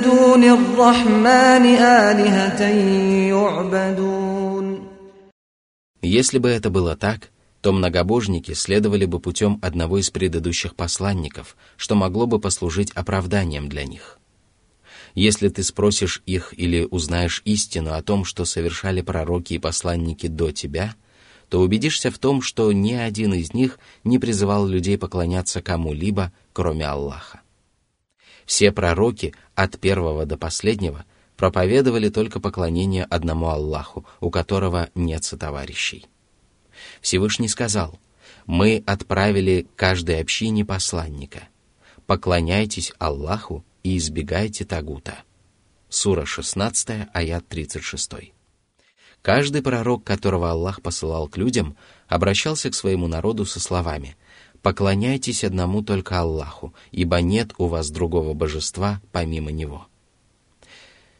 دون 0.00 0.44
الرحمن 0.44 1.64
آلهة 2.06 2.62
يعبدون 3.34 4.88
Если 6.00 6.38
бы 6.38 6.48
это 6.48 6.70
было 6.70 6.94
так, 6.94 7.30
то 7.60 7.72
многобожники 7.72 8.52
следовали 8.52 9.04
бы 9.04 9.18
путем 9.18 9.58
одного 9.60 9.98
из 9.98 10.10
предыдущих 10.10 10.76
посланников, 10.76 11.56
что 11.76 11.96
могло 11.96 12.26
бы 12.28 12.38
послужить 12.38 12.92
оправданием 12.92 13.68
для 13.68 13.84
них. 13.84 14.18
если 15.15 15.49
ты 15.49 15.63
спросишь 15.63 16.23
их 16.25 16.53
или 16.57 16.87
узнаешь 16.89 17.41
истину 17.45 17.93
о 17.93 18.01
том, 18.01 18.25
что 18.25 18.45
совершали 18.45 19.01
пророки 19.01 19.53
и 19.53 19.59
посланники 19.59 20.27
до 20.27 20.51
тебя, 20.51 20.95
то 21.49 21.59
убедишься 21.59 22.09
в 22.09 22.17
том, 22.17 22.41
что 22.41 22.71
ни 22.71 22.93
один 22.93 23.33
из 23.33 23.53
них 23.53 23.77
не 24.03 24.17
призывал 24.17 24.65
людей 24.65 24.97
поклоняться 24.97 25.61
кому-либо, 25.61 26.31
кроме 26.51 26.87
Аллаха. 26.87 27.41
Все 28.45 28.71
пророки, 28.71 29.35
от 29.53 29.79
первого 29.79 30.25
до 30.25 30.35
последнего, 30.35 31.05
проповедовали 31.37 32.09
только 32.09 32.39
поклонение 32.39 33.03
одному 33.03 33.49
Аллаху, 33.49 34.05
у 34.19 34.31
которого 34.31 34.89
нет 34.95 35.23
сотоварищей. 35.23 36.07
Всевышний 37.01 37.47
сказал, 37.47 37.99
«Мы 38.47 38.83
отправили 38.87 39.67
каждой 39.75 40.19
общине 40.21 40.65
посланника. 40.65 41.47
Поклоняйтесь 42.07 42.93
Аллаху 42.97 43.63
и 43.83 43.97
избегайте 43.97 44.65
тагута». 44.65 45.19
Сура 45.89 46.25
16, 46.25 47.09
аят 47.13 47.47
36. 47.47 48.33
Каждый 49.21 49.61
пророк, 49.61 50.03
которого 50.03 50.49
Аллах 50.49 50.81
посылал 50.81 51.27
к 51.27 51.37
людям, 51.37 51.77
обращался 52.07 52.71
к 52.71 52.75
своему 52.75 53.07
народу 53.07 53.45
со 53.45 53.59
словами 53.59 54.15
поклоняйтесь 54.63 55.43
одному 55.43 55.83
только 55.83 56.19
Аллаху, 56.19 56.73
ибо 56.91 57.21
нет 57.21 57.53
у 57.59 57.67
вас 57.67 57.91
другого 57.91 58.33
божества 58.33 59.01
помимо 59.11 59.51
Него. 59.51 59.85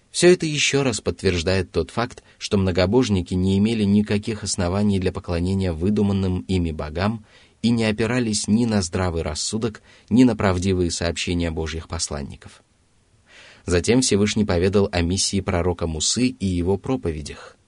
Все 0.10 0.32
это 0.32 0.46
еще 0.46 0.84
раз 0.84 1.02
подтверждает 1.02 1.72
тот 1.72 1.92
факт, 1.92 2.24
что 2.38 2.58
многобожники 2.58 3.34
не 3.34 3.58
имели 3.58 3.84
никаких 3.84 4.44
оснований 4.44 5.00
для 5.00 5.12
поклонения 5.12 5.74
выдуманным 5.74 6.42
ими 6.42 6.72
богам 6.72 7.26
и 7.64 7.72
не 7.72 7.86
опирались 7.86 8.48
ни 8.48 8.66
на 8.66 8.84
здравый 8.84 9.24
рассудок, 9.24 9.82
ни 10.12 10.24
на 10.24 10.36
правдивые 10.36 10.92
сообщения 10.92 11.50
Божьих 11.50 11.88
посланников. 11.88 12.62
Затем 13.66 14.02
Всевышний 14.02 14.46
поведал 14.46 14.88
о 14.92 15.02
миссии 15.02 15.42
пророка 15.42 15.88
Мусы 15.88 16.28
и 16.28 16.46
его 16.46 16.78
проповедях– 16.78 17.58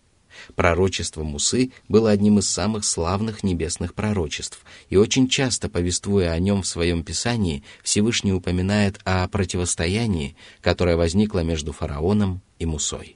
Пророчество 0.56 1.24
Мусы 1.24 1.72
было 1.88 2.12
одним 2.12 2.40
из 2.40 2.50
самых 2.50 2.86
славных 2.86 3.44
небесных 3.44 3.94
пророчеств, 3.94 4.64
и 4.90 4.98
очень 4.98 5.28
часто, 5.28 5.70
повествуя 5.70 6.32
о 6.32 6.40
нем 6.40 6.62
в 6.62 6.68
своем 6.68 7.04
писании, 7.04 7.64
Всевышний 7.84 8.34
упоминает 8.34 9.00
о 9.06 9.28
противостоянии, 9.28 10.36
которое 10.62 10.98
возникло 10.98 11.40
между 11.40 11.72
фараоном 11.72 12.42
и 12.60 12.66
Мусой. 12.66 13.16